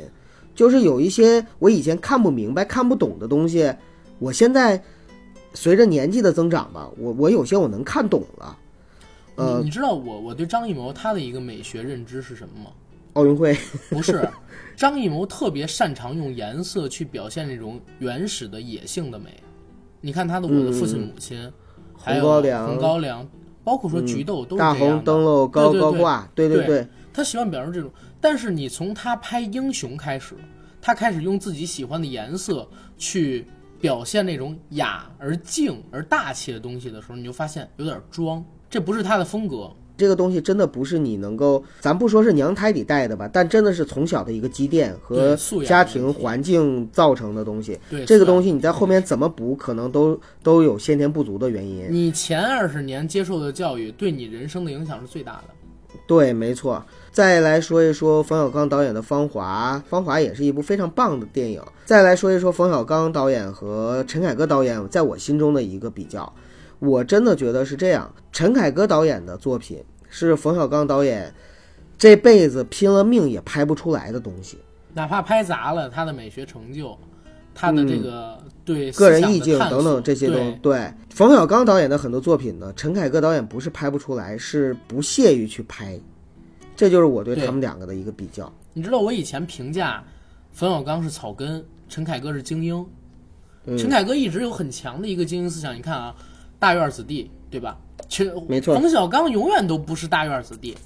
[0.54, 3.74] 就是有一些我以前看不明白、看不懂的东西，
[4.20, 4.80] 我现在
[5.56, 8.58] 随着年纪的增长吧，我 我有些我能看懂了。
[9.36, 12.70] 呃，你知道我我对张艺谋他的一个美学认知是什么吗？
[13.14, 13.58] 奥运会
[13.90, 14.28] 不是，
[14.76, 19.42] 张艺谋特别擅长用颜色去表现那种原始的野性的美。
[20.02, 21.42] 你看他的《我的父亲母亲》，
[21.98, 22.26] 还有
[22.66, 23.24] 《红高粱》，
[23.64, 27.90] 包括说《菊豆》都是大红灯笼高高挂，对对对，他喜欢表现这种。
[28.20, 30.36] 但是你从他拍英雄开始，
[30.82, 33.46] 他开始用自己喜欢的颜色去
[33.80, 39.72] 表现那种雅而静而大气的东西的时候，你就发现有点装，这不是他的风格。
[39.96, 47.80] 这个东西真的不是你能够，咱不说是娘胎里带的吧，但真的是从小的一个积淀和家庭环境造成的东西。
[47.90, 51.86] 对，这个东西你在后面怎么补，可能都都有先天不足的原因。
[51.90, 55.44] 你前二十年接受的教育对你人生的影响是最大的。
[56.08, 56.84] 对，没错。
[57.12, 61.62] 再来说一说冯小刚导演的《芳华》，《芳华》也是一部非常棒的电影。
[61.86, 66.34] 再来说一说冯小刚导演和陈凯歌导演在我心中的一个比较，
[66.84, 71.34] 我真的觉得是这样：陈凯歌导演的作品是冯小刚导演
[71.98, 74.58] 这辈子拼了命也拍不出来的东西。
[74.94, 76.98] 哪怕拍砸了他的美学成就，
[77.56, 85.98] 他的这个对嗯个人意境等等这些东西对冯小刚导演的很多作品呢，陈凯歌导演不是拍不出来，是不屑于去拍，
[86.76, 88.52] 这就是我对对他们两个的一个比较。
[88.74, 90.04] 你知道我以前评价
[90.52, 92.86] 冯小刚是草根，陈凯歌是精英。
[93.66, 96.14] 嗯陈凯歌一直有很强的一个精英思想，你看啊，
[96.64, 97.78] 大院子弟，对吧？
[98.08, 100.78] 陈没错冯小刚永远都不是大院子弟，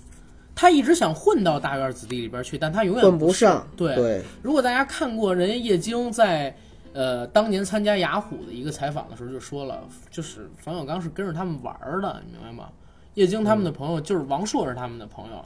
[0.56, 6.56] 他一直想混到大院子弟里边去，但他永远混不上，对，对，如果大家看过人家叶京在
[6.94, 12.70] 呃当年参加雅虎的一个采访的时候就说了，就是冯小刚是跟着他们玩儿的，你明白吗？
[13.14, 15.46] 叶京他们的朋友就是王朔是他们的朋友，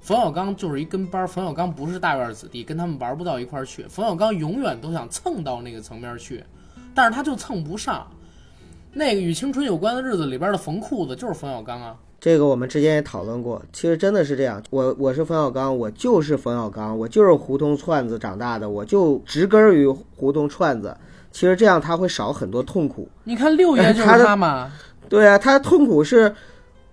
[0.00, 3.84] 冯小刚就是一跟班儿，冯小刚不是大院子弟，跟他们玩不到一块儿去。
[3.88, 6.44] 冯小刚永远都想蹭到那个层面去，
[6.94, 8.06] 但是他就蹭不上。
[8.92, 14.62] 那个与青春有关的日子里边的缝裤子就是冯小刚啊，这个我们之前也讨论过，其实真的是这样。
[14.70, 20.96] 我我是冯小刚，我就是冯小刚，我就是胡同串子长大的，我就植根儿于胡同串子。
[21.30, 23.08] 其实这样他会少很多痛苦。
[23.24, 24.70] 你看六爷就是他嘛，
[25.08, 26.32] 对啊，他的痛苦是，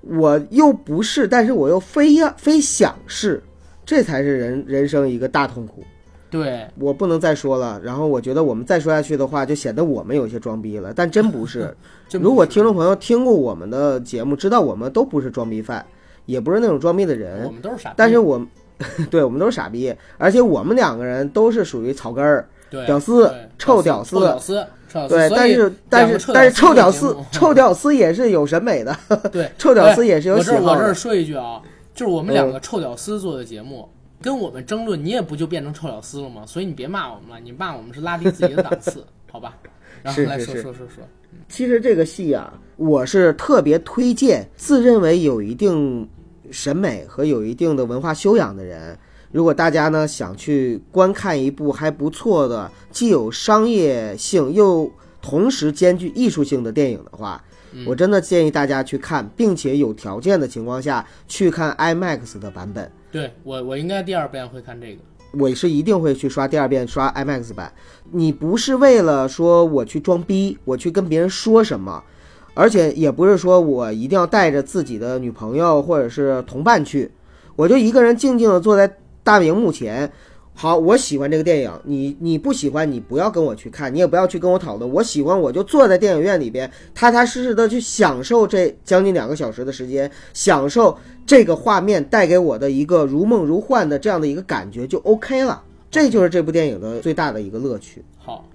[0.02, 3.44] 我又不是，但是我又非要非想是，
[3.86, 5.84] 这才是人人生一个大痛苦。
[6.30, 11.76] 对，我不能再说了，然后我觉得我们再说下去的话，就显得我们有些装逼了，但真不是。
[12.22, 15.86] 如果听众朋友听过我们的节目，知道我们都不是装逼犯，
[16.26, 18.48] 也不是那种装逼的我人，们都是傻逼，但是我们
[19.10, 22.48] 对我们都是傻逼，而且我们两个人都是属于草根儿，
[22.86, 25.16] 屌丝臭屌屌丝屌丝，臭屌丝。
[25.16, 28.96] 对，但是但是但是臭屌丝 臭屌丝也是有审美的，
[29.32, 30.64] 对，臭屌丝也是有喜好的。
[30.64, 31.62] 我这儿说一句啊，
[31.94, 32.54] 就是我们两嗯。
[32.54, 33.88] 个臭屌丝做的节目，
[34.22, 36.46] 跟我们争论，你也不就变成臭屌丝了吗？
[36.46, 39.58] 所以你别骂我们了，你骂我们是拉低自己的档次， 好吧？
[40.04, 41.04] 然后来说说说说，
[41.48, 46.08] 其实这个戏啊，我是特别推荐自认为有一定
[46.52, 48.98] 审美和有一定的文化修养的人。
[49.32, 54.92] 如果大家呢想去观看一部还不错的，既有商业性又
[55.22, 57.44] 同时兼具艺术性的电影的话，
[57.86, 62.92] 我真的建议大家去看，并且有条件的情况下去看 IMAX 的版本。
[63.12, 65.02] 对我我应该第二遍会看这个，
[65.34, 67.74] 我是一定会去刷第二遍，刷 IMAX 版。
[68.12, 72.04] 你不是为了说我去装逼，我去跟别人说什么，
[72.54, 77.12] 而且也不是说我一定要带着自己的女朋友或者是同伴去，
[77.56, 80.12] 我就一个人静静地坐在大荧幕前。
[80.62, 84.92] 好，我喜欢这个电影，你你不喜欢，你不要跟我去看，你也不要去跟我讨论。
[84.92, 95.64] 我喜欢，我就坐在电影院里边，踏踏实实的去享受这将近两个小时的时间，享受这个画面带给我的一个如梦如幻的这样的一个感觉，就 OK 了。
[95.90, 98.04] 这就是这部电影的最大的一个乐趣。
[98.18, 98.46] 好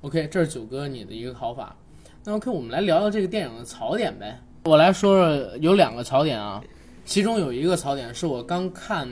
[0.00, 1.76] ，OK，这是九哥你的一个考法。
[2.24, 4.36] 那 OK，我们来聊聊这个电影的槽点呗。
[4.64, 6.60] 我来说说有两个槽点啊，
[7.04, 9.08] 其中有一个槽点是我刚看，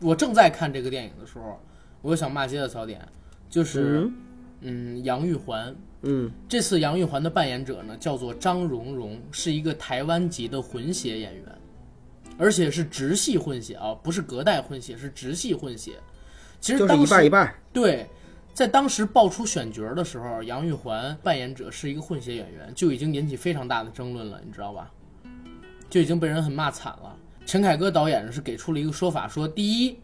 [0.00, 1.60] 我正在看这个电影的时候，
[2.02, 3.00] 我有想骂街的槽点，
[3.48, 4.10] 就是
[4.60, 5.74] 嗯杨玉环。
[6.02, 11.44] 嗯，这次杨玉环的扮演者呢，叫做张蓉蓉，是一个台湾籍的混血演员，
[12.36, 15.92] 而且是直系混血啊，不是隔代混血，是直系混血。
[16.60, 17.54] 其实就是当时一半一半。
[17.72, 18.08] 对，
[18.52, 24.90] 在当时爆出选角的时候，杨玉环扮演者是一个混血演员，就已经引起非常大的争论了，你知道吧？
[25.88, 27.16] 就已经被人很骂惨了。
[27.46, 29.96] 陈凯歌导演是给出了一个说法，说第一，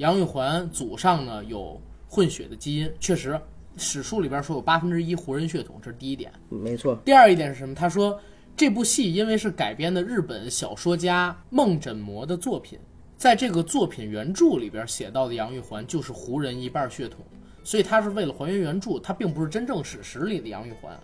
[0.00, 1.78] 杨玉环祖上呢有
[2.08, 3.38] 混血的基因，确实
[3.76, 6.32] 史书里边说有八分之一胡人血统，这是第一点。
[6.48, 7.74] 没错，第二一点是什么？
[7.74, 8.18] 他说
[8.56, 12.78] 这部戏因为是改编的日本小说家梦枕魔的作品，
[13.18, 17.22] 在这个作品原著里边写到的杨玉环就是胡人一半血统，
[17.62, 20.98] 所以他是为了还原原著，他并不是真正史实里的杨玉环。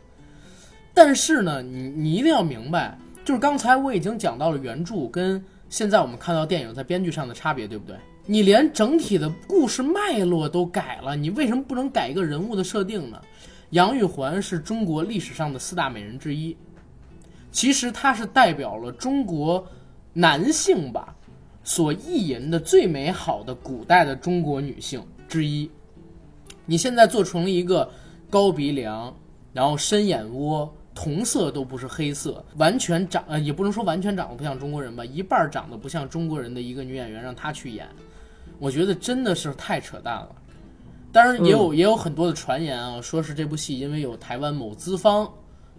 [0.95, 7.95] 但是呢，你你一定要明白，就是刚才我已经讲到了原著跟现在我们看到电影在编剧上的差别，对不对？
[8.29, 13.23] 你连整体的故事脉络都改了，你为什么不能改一个人物的设定呢？
[13.71, 16.57] 杨玉环是中国历史上的四大美人之一，
[17.53, 19.65] 其实她是代表了中国
[20.13, 21.15] 男性吧
[21.63, 25.71] 所意淫的最美好的古代的中国女性之一。
[26.65, 27.89] 你现在做成了一个
[28.29, 29.15] 高鼻梁，
[29.53, 37.87] 然后深眼窝，瞳色都不是黑色，完全长呃也不能说完全长得不像中国人吧，一半长得不像中国人的一个女演员让她去演，
[38.59, 40.29] 我觉得真的是太扯淡了。
[41.13, 45.31] 当然也有、也有很多的传言啊，说是这部戏因为有台湾某资方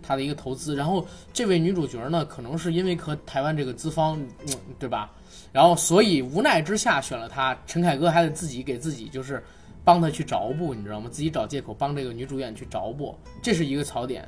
[0.01, 5.11] 他的一个投资，然后这位女主角呢，可能是因为和台湾这个资方，嗯，对吧？
[5.51, 9.43] 然后所以无奈之下选了她，陈凯歌还得自己给自己就是
[9.83, 11.09] 帮他去找补，你知道吗？
[11.11, 14.27] 自己找借口帮这个女主演去找补，这是一个槽点。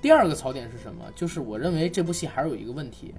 [0.00, 1.04] 第二个槽点是什么？
[1.14, 3.14] 就是我认为这部戏还是有一个问题，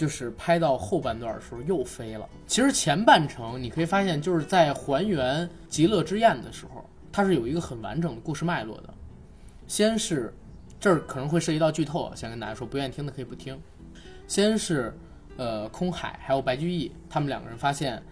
[0.00, 2.26] 就是拍到后半段的时候又飞了。
[2.46, 6.82] 其实前半程你可以发现，就是在还原极乐之宴的时候，
[7.12, 8.94] 它是有一个很完整的故事脉络的。
[9.66, 10.32] 先是
[10.80, 13.60] 这儿可能会涉及到剧透，先跟大家说，不愿意听的可以不听。
[14.26, 14.96] 先是
[15.36, 18.02] 呃空海还有白居易他们两个人发现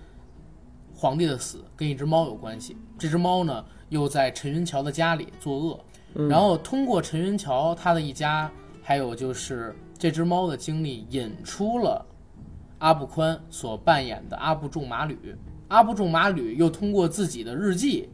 [0.95, 12.07] 皇帝的死跟一只猫有关系，这只猫呢又在陈云桥的家里作恶，然后通过陈云桥他的一家，还有就是这只猫的经历，引出了
[12.79, 15.19] 阿布宽所扮演的阿布仲马吕。
[15.67, 18.09] 阿布仲马吕又通过自己的日记，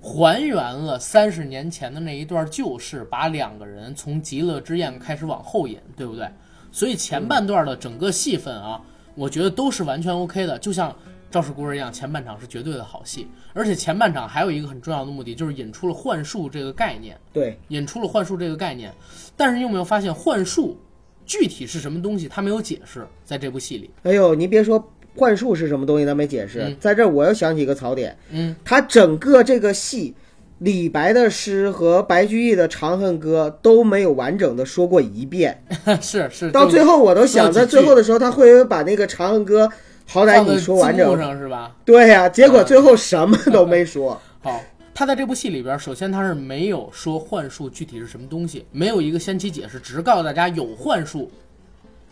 [0.00, 6.28] 还原了三十年前的那一段旧事，把两个人从极乐之宴开始往后引，对不对？
[6.72, 8.80] 所以前半段的整个戏份啊，
[9.14, 10.96] 我觉得都是完全 OK 的，就像
[11.32, 17.16] 赵氏孤儿一样，前半场是绝对的好戏，而且前半场还有一个很重要的目的，就是引出了幻术这个概念。
[17.32, 18.92] 对，引出了幻术这个概念，
[19.34, 20.78] 但是你有没有发现幻术
[21.24, 22.28] 具体是什么东西？
[22.28, 23.90] 他没有解释，在这部戏里。
[24.02, 26.60] 哎呦，您别说幻术是什么东西，他没解释。
[26.60, 30.14] 嗯在这儿我又想起一个槽点，嗯，他整个这个戏，
[30.58, 35.64] 李白的诗和白居易的《长恨歌》都没有完整的说过一遍。
[36.02, 39.66] 是是，到最后我都想，在最后的时候，他会不会把那个《长恨歌》
[40.06, 41.18] 好歹你说完整？
[41.18, 41.74] 上是吧？
[41.84, 44.20] 对呀、结果最后什么都没说。
[44.42, 44.60] 好，
[44.94, 51.30] 他在这部戏里边，首先他是没有说幻术具体是什么东西，没有一个先期解释，只是告诉大家有幻术，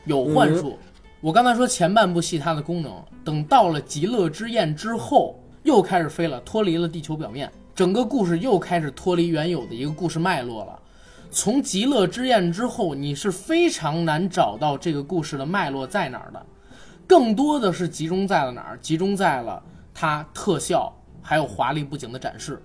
[0.05, 0.79] 有幻术。
[1.21, 10.79] 我刚才说前半部戏它的功能，等到了极乐之宴之后，又开始飞了，脱离了地球表面，整个故事又开始脱离原有的一个故事脉络了。
[11.31, 16.47] 从极乐之宴之后，你是非常难找到这个故事的脉络在哪儿的，
[17.11, 18.79] 更多的是集中在了哪儿？
[18.79, 19.61] 集中在了
[19.93, 22.63] 它特效还有华丽布景的展示，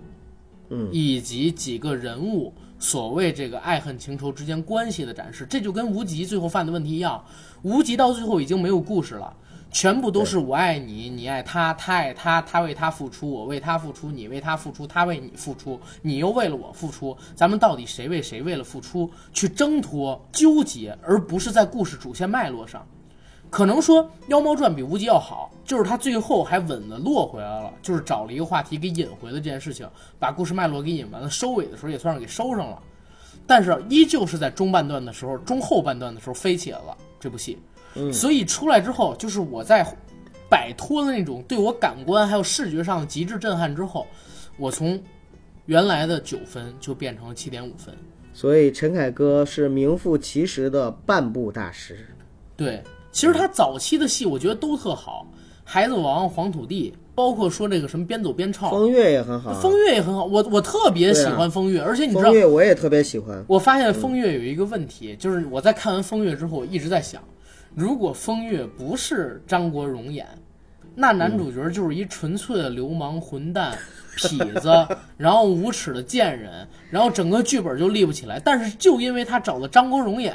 [0.68, 5.44] 嗯，以及几个人物所谓这个爱恨情仇之间关系的展示。
[5.50, 7.24] 这就跟无极最后犯的问题一样，
[7.62, 9.36] 无极到最后已经没有故事了。
[9.72, 22.86] 全部都是我爱你，你爱他，他爱他，他为他付出，我为他付出，你为他付出，他为你付出，你又为了我付出，咱们到底谁为谁为了付出去挣脱纠结，而不是在故事主线脉络上。
[23.50, 29.88] 可能说《妖猫传》比无极要好，就是他最后还稳的落回来了，就是找了一个话题给引回了这件事情，
[30.18, 32.78] 把故事脉络给引完了，收尾的时候也算是给收上了。
[33.46, 37.56] 但是依旧是在中半段的时候，中后半段的时候飞起来了这部戏，
[38.12, 39.86] 所以出来之后，就是我在
[40.50, 44.06] 摆脱了那种对我感官还有视觉上的极致震撼之后，
[44.58, 45.00] 我从
[45.66, 47.94] 原来的九分就变成了七点五分。
[48.32, 52.06] 所以陈凯歌是名副其实的半部大师。
[52.56, 52.82] 对，
[53.16, 55.26] 其实他早期的戏我觉得都特好，
[55.64, 63.42] 《孩子王》《黄土地》，包括说这个什么边走边唱，风月也很好啊，风月也很好，我我特别喜欢风月，而且你知道风，月我也特别喜欢。
[63.48, 67.22] 我发现风月有一个问题，就是我在看完风月之后，我一直在想，
[67.74, 70.26] 如果风月不是张国荣演，
[70.94, 73.78] 那男主角就是一纯粹的流氓混蛋。
[74.16, 74.70] 痞子，
[75.18, 78.40] 然后无耻的贱人，然后整个剧本就立不起来。
[78.42, 80.34] 但是就因为他找了张国荣演，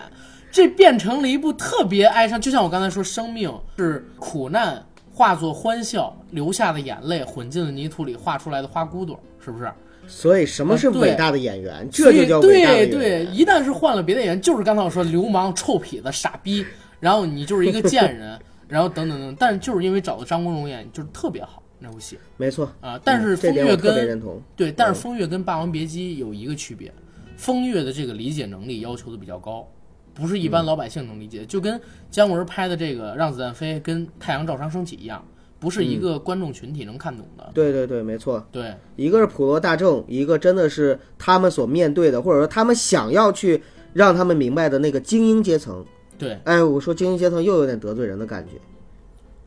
[0.51, 2.39] 这变成了一部特别哀伤。
[2.39, 4.83] 就像我刚才说，生命是苦难
[5.13, 9.71] 化作欢笑，流下的眼泪混进了泥土里画出来的花骨朵，是不是？
[10.07, 11.87] 所以什么是伟大的演员？
[11.89, 12.91] 这就叫伟大演员。
[12.91, 16.65] 对，一旦是换了别的演员，就是刚才我说流氓、臭痞子、傻逼，
[16.99, 18.37] 然后你就是一个贱人，
[18.67, 22.99] 然后等等等，但就是因为找了张国荣演，就是特别好那部戏没错啊。
[23.03, 24.21] 但是风月跟。
[24.55, 26.91] 对，但是风月跟《霸王别姬》有一个区别，
[27.37, 29.65] 风月的这个理解能力要求的比较高，
[30.13, 31.45] 不是一嗯般老百姓能理解。
[31.45, 35.23] 就跟姜文拍的这个《让子弹飞》跟《太阳照常升起》一样，
[35.59, 37.49] 不是一嗯个观众群体能看懂的。
[37.53, 38.45] 对对对，没错。
[38.51, 43.61] 对，一个是普罗大众，一个真的是他们所面对的，或者说他们想要去
[43.93, 45.85] 让他们明白的那个精英阶层。
[46.17, 48.53] 对，哎，我说精英阶层又有点得罪人的感觉。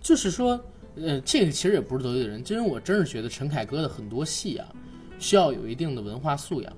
[0.00, 0.58] 就是说，
[0.96, 4.66] 呃，这个其实也不是得罪人，其实我真是觉得陈凯歌的很多戏啊，
[5.18, 6.72] 需要有一定的文化素养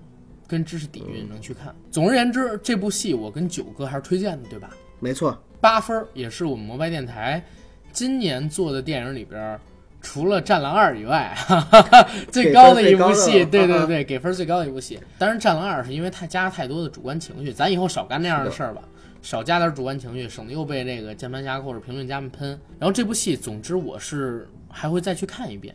[0.46, 1.74] 跟知识底蕴能去看。
[1.90, 4.70] 总而言之，这部戏我跟九哥还是推荐的，对吧？
[5.00, 7.44] 没错，八分儿也是我们摩拜电台
[7.92, 9.60] 今年做的电影里边儿，
[10.00, 15.00] 除了《战狼二》以外， 哈哈哈，最高的一部戏，对对对，给分最高的一部戏。
[15.18, 18.82] 当然，《战狼二》是因为太加了太多的主观情绪，咱以后少干那样的事儿吧，
[19.22, 22.50] 少加点主观情绪，省得又被那个键盘侠或者评论家们喷。
[22.78, 25.74] 然后这部戏，总之我是还会再去看一遍，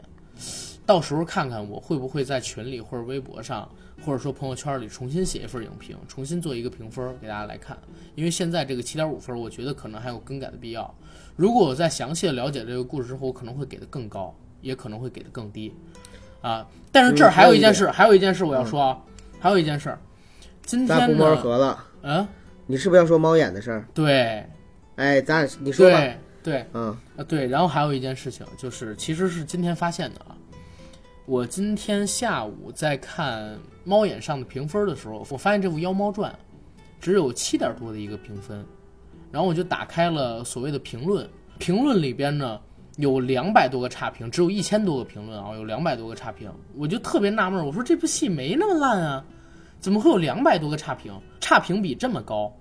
[0.85, 3.67] 到时候看看我会不会在群里或者微博上，
[4.03, 7.77] 或者说朋友圈里重新写一份影评，重新做一个评分给大家来看。
[8.15, 10.93] 因为现在这个七点五分，我觉得可能还有更改的必要。
[11.35, 15.73] 如果我在详细的了解这个故事之后，我可能会给的更高，也可能会给的更低，
[16.41, 16.67] 啊。
[16.91, 19.01] 但是这儿还有一件事，还有一件事我要说啊，
[19.39, 19.97] 还有一件事，
[20.65, 21.85] 今天咱不谋而呢，合了。
[22.01, 22.27] 嗯，
[22.65, 23.85] 你是不是要说猫眼的事儿？
[23.93, 24.45] 对，
[24.95, 30.35] 哎，咱你说吧，对对嗯啊对，然后还有一件事情就是，其实是今天发现的啊。
[31.31, 36.29] 我今天下午在看猫眼上的评分的时候，我发现这部《妖猫传》
[36.99, 38.65] 只有七点多的一个评分，
[39.31, 41.25] 然后我就打开了所谓的评论，
[41.57, 42.59] 评论里边呢
[42.97, 49.23] 有两百多个差评，只有一千多个评论啊，有两百多个差评，我就特别纳闷，我说这部戏没那么烂啊，
[49.79, 51.17] 怎么会有两百多个差评？
[51.39, 52.53] 差评比这么高，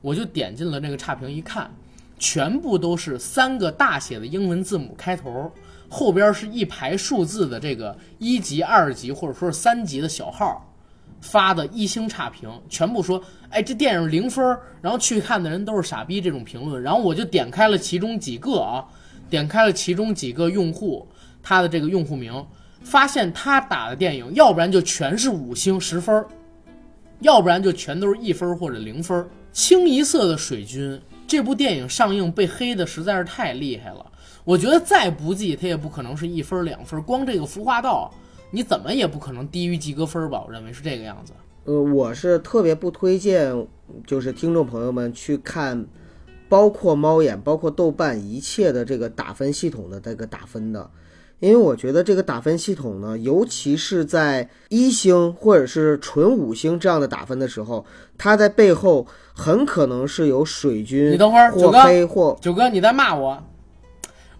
[0.00, 1.70] 我就点进了那个差评一看，
[2.18, 5.52] 全部都是三个大写的英文字母开头，
[5.94, 10.68] 后边是一排数字的这个一级、二级或者说是三级的小号
[11.20, 14.44] 发的一星差评，全部说，哎，这电影零分，
[14.82, 18.84] 然后去看的人都是傻逼这种评论，然后我就点开了其中几个啊，
[19.30, 21.06] 点开了其中几个用户
[21.40, 22.44] 他的这个用户名，
[22.82, 26.26] 发现他打的电影，要不然就全是五星十分，
[27.20, 29.24] 要不然就全都是一分或者零分。
[29.52, 34.04] 清一色的水军，这部电影上映被黑的实在是太厉害了。
[34.44, 38.12] 我觉得再不济，它也不可能是一分儿两分儿，光这个服化道，
[38.50, 40.44] 你怎么也不可能低于及格分儿吧？
[40.46, 41.32] 我认为是这个样子。
[41.64, 43.66] 呃，我是特别不推荐，
[44.06, 45.86] 就是听众朋友们去看，
[46.46, 50.90] 包括猫眼、包括豆瓣一切的这个打分系统的这个打分的，
[51.40, 57.86] 因为我觉得这个打分系统呢，尤其是在一星或者是纯五星这样的打分的时候，
[58.18, 63.42] 它在背后很可能是有水军，你等会儿或九哥黑或九哥，你在骂我？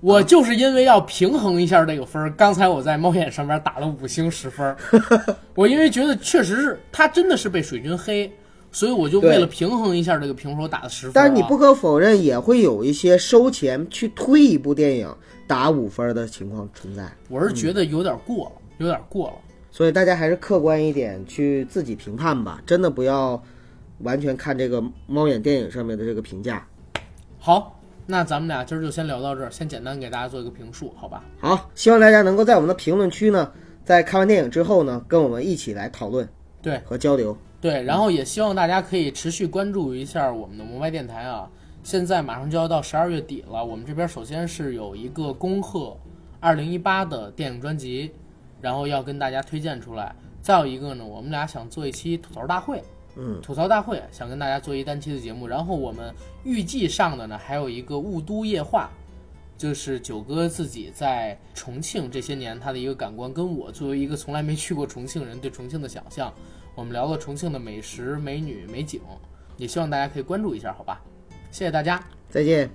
[0.05, 4.77] 我就是因为要平衡一下这个分儿，刚才我在猫眼上面打了五星十分儿。
[5.57, 8.31] 我因为觉得确实是他真的是被水军黑，
[8.71, 11.13] 所以我就为了平衡一下这个评分，我打了十分、啊。
[11.15, 15.11] 但是你不可否认，也会有一些收钱去推一部电影
[15.47, 17.11] 打五分的情况存在。
[17.31, 19.37] 我是觉得有点过了，有点过了。
[19.71, 23.43] 所以大家还是客观一点，去自己评判吧，真的不要
[24.01, 26.63] 完全看这个猫眼电影上面的这个评价。
[27.39, 27.74] 好，
[28.07, 31.25] 那咱们俩今儿就先聊到这儿，先简单给大家做一个评述，好吧？
[31.41, 33.51] 好，希望大家能够在我们的评论区呢，
[33.85, 36.29] 在看完电影之后呢，跟我们一起来讨论
[36.61, 37.37] 对和交流。
[37.61, 41.49] 对，然后也希望大家可以持续关注一下我们的摩拜电台啊。
[41.83, 45.97] 现在马上就要到十二月底了，我们这边首先是有一个恭贺
[46.41, 48.11] 二零一八的电影专辑，
[48.61, 50.15] 然后要跟大家推荐出来。
[50.43, 52.83] 再有一个呢，我们俩想做一期吐槽大会，
[53.17, 55.47] 嗯，吐槽大会想跟大家做一单期的节目。
[55.47, 58.91] 然后我们预计上的呢，还有一个雾都夜话，
[59.57, 66.33] 就是九哥自己在重庆这些年他的一个感官，跟我作为一个从来没去过重庆人对重庆的想象。
[66.75, 69.01] 我们聊了重庆的美食、美女、美景，
[69.57, 71.01] 也希望大家可以关注一下，好吧？
[71.53, 72.05] 谢谢大家。
[72.29, 72.75] 再见。